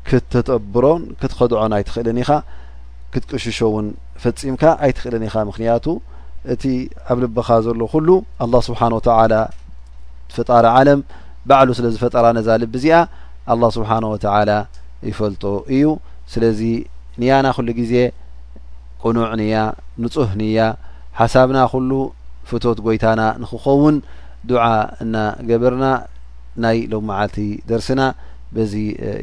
ክትተጠብሮን 0.08 1.02
ክትኸድዖን 1.20 1.72
ኣይትኽእልን 1.76 2.18
ኢኻ 2.22 2.30
ክትቅሽሾ 3.12 3.58
እውን 3.70 3.86
ፈጺምካ 4.22 4.62
ኣይትኽእልን 4.84 5.24
ኢኻ 5.28 5.34
ምክንያቱ 5.50 5.86
እቲ 6.54 6.64
ኣብ 7.12 7.18
ልብኻ 7.24 7.48
ዘሎ 7.66 7.80
ኩሉ 7.92 8.08
ኣላه 8.44 8.60
ስብሓን 8.68 8.92
ወተላ 8.98 9.32
ትፈጣሪ 10.30 10.64
ዓለም 10.78 11.00
ባዕሉ 11.50 11.70
ስለ 11.78 11.86
ዝፈጠራ 11.94 12.26
ነዛ 12.38 12.48
ልቢ 12.62 12.74
እዚኣ 12.80 12.98
ኣላه 13.54 13.70
ስብሓን 13.76 14.04
ወተላ 14.14 14.50
ይፈልጦ 15.10 15.44
እዩ 15.76 15.84
ስለዚ 16.34 16.60
ንያና 17.20 17.46
ኩሉ 17.56 17.68
ግዜ 17.80 17.94
ቁኑዕ 19.04 19.28
ንያ 19.40 19.56
ንጹህ 20.02 20.30
ኒያ 20.40 20.58
ሓሳብና 21.20 21.58
ኩሉ 21.72 21.90
ፍቶት 22.50 22.78
ጎይታና 22.86 23.22
ንክኸውን 23.42 23.96
ድዓ 24.48 24.62
እና 25.04 25.14
ገበርና 25.48 25.84
ና 26.64 26.66
ሎم 26.92 27.04
መዓልቲ 27.10 27.36
ደرስና 27.70 28.02
በዚ 28.56 28.72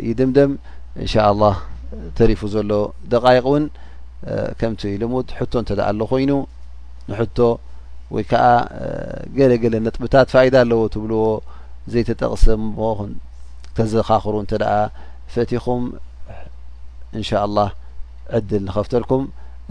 ይድምደም 0.09 0.51
እን 1.01 1.07
الله 1.31 1.53
ተሪፉ 2.17 2.41
ዘሎ 2.55 2.71
ደقيቅ 3.13 3.43
እውን 3.49 3.65
ከምቲ 4.59 4.81
ልሙድ 5.01 5.27
حቶ 5.37 5.53
እተ 5.63 5.69
ሎ 5.99 6.01
ኮይኑ 6.11 6.31
ንቶ 7.11 7.37
ወይ 8.15 8.23
ከዓ 8.31 8.45
ገለለ 9.37 9.85
ጥብታት 9.95 10.27
ፋኢد 10.33 10.55
ኣለዎ 10.63 10.81
ትብልዎ 10.93 11.23
ዘይተጠቅሰ 11.93 12.45
ተዘኻኽሩ 13.77 14.35
እተ 14.45 14.53
ፈትኹም 15.33 15.83
እንش 17.17 17.29
الله 17.45 17.69
ዕድል 18.37 18.63
ንከፍተልكም 18.67 19.23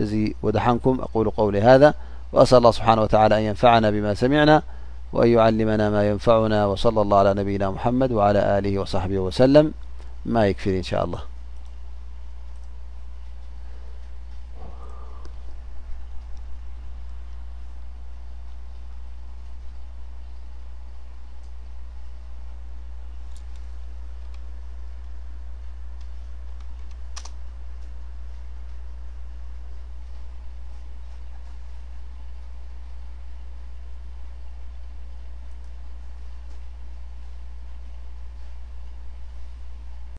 እዚ 0.03 0.13
ወደሓንكም 0.47 0.95
قل 1.15 1.27
قውل 1.39 1.55
هذ 1.69 1.83
وأس 2.35 2.53
له 2.63 2.71
ስብሓنه 2.77 3.01
وتعى 3.05 3.27
ን 3.33 3.35
يንفعናا 3.49 3.89
ብማ 3.95 4.07
ሰሚعና 4.23 4.51
h 5.13 5.21
ه 5.27 5.29
h 10.49 10.51
h 10.65 10.97
m 11.11 11.32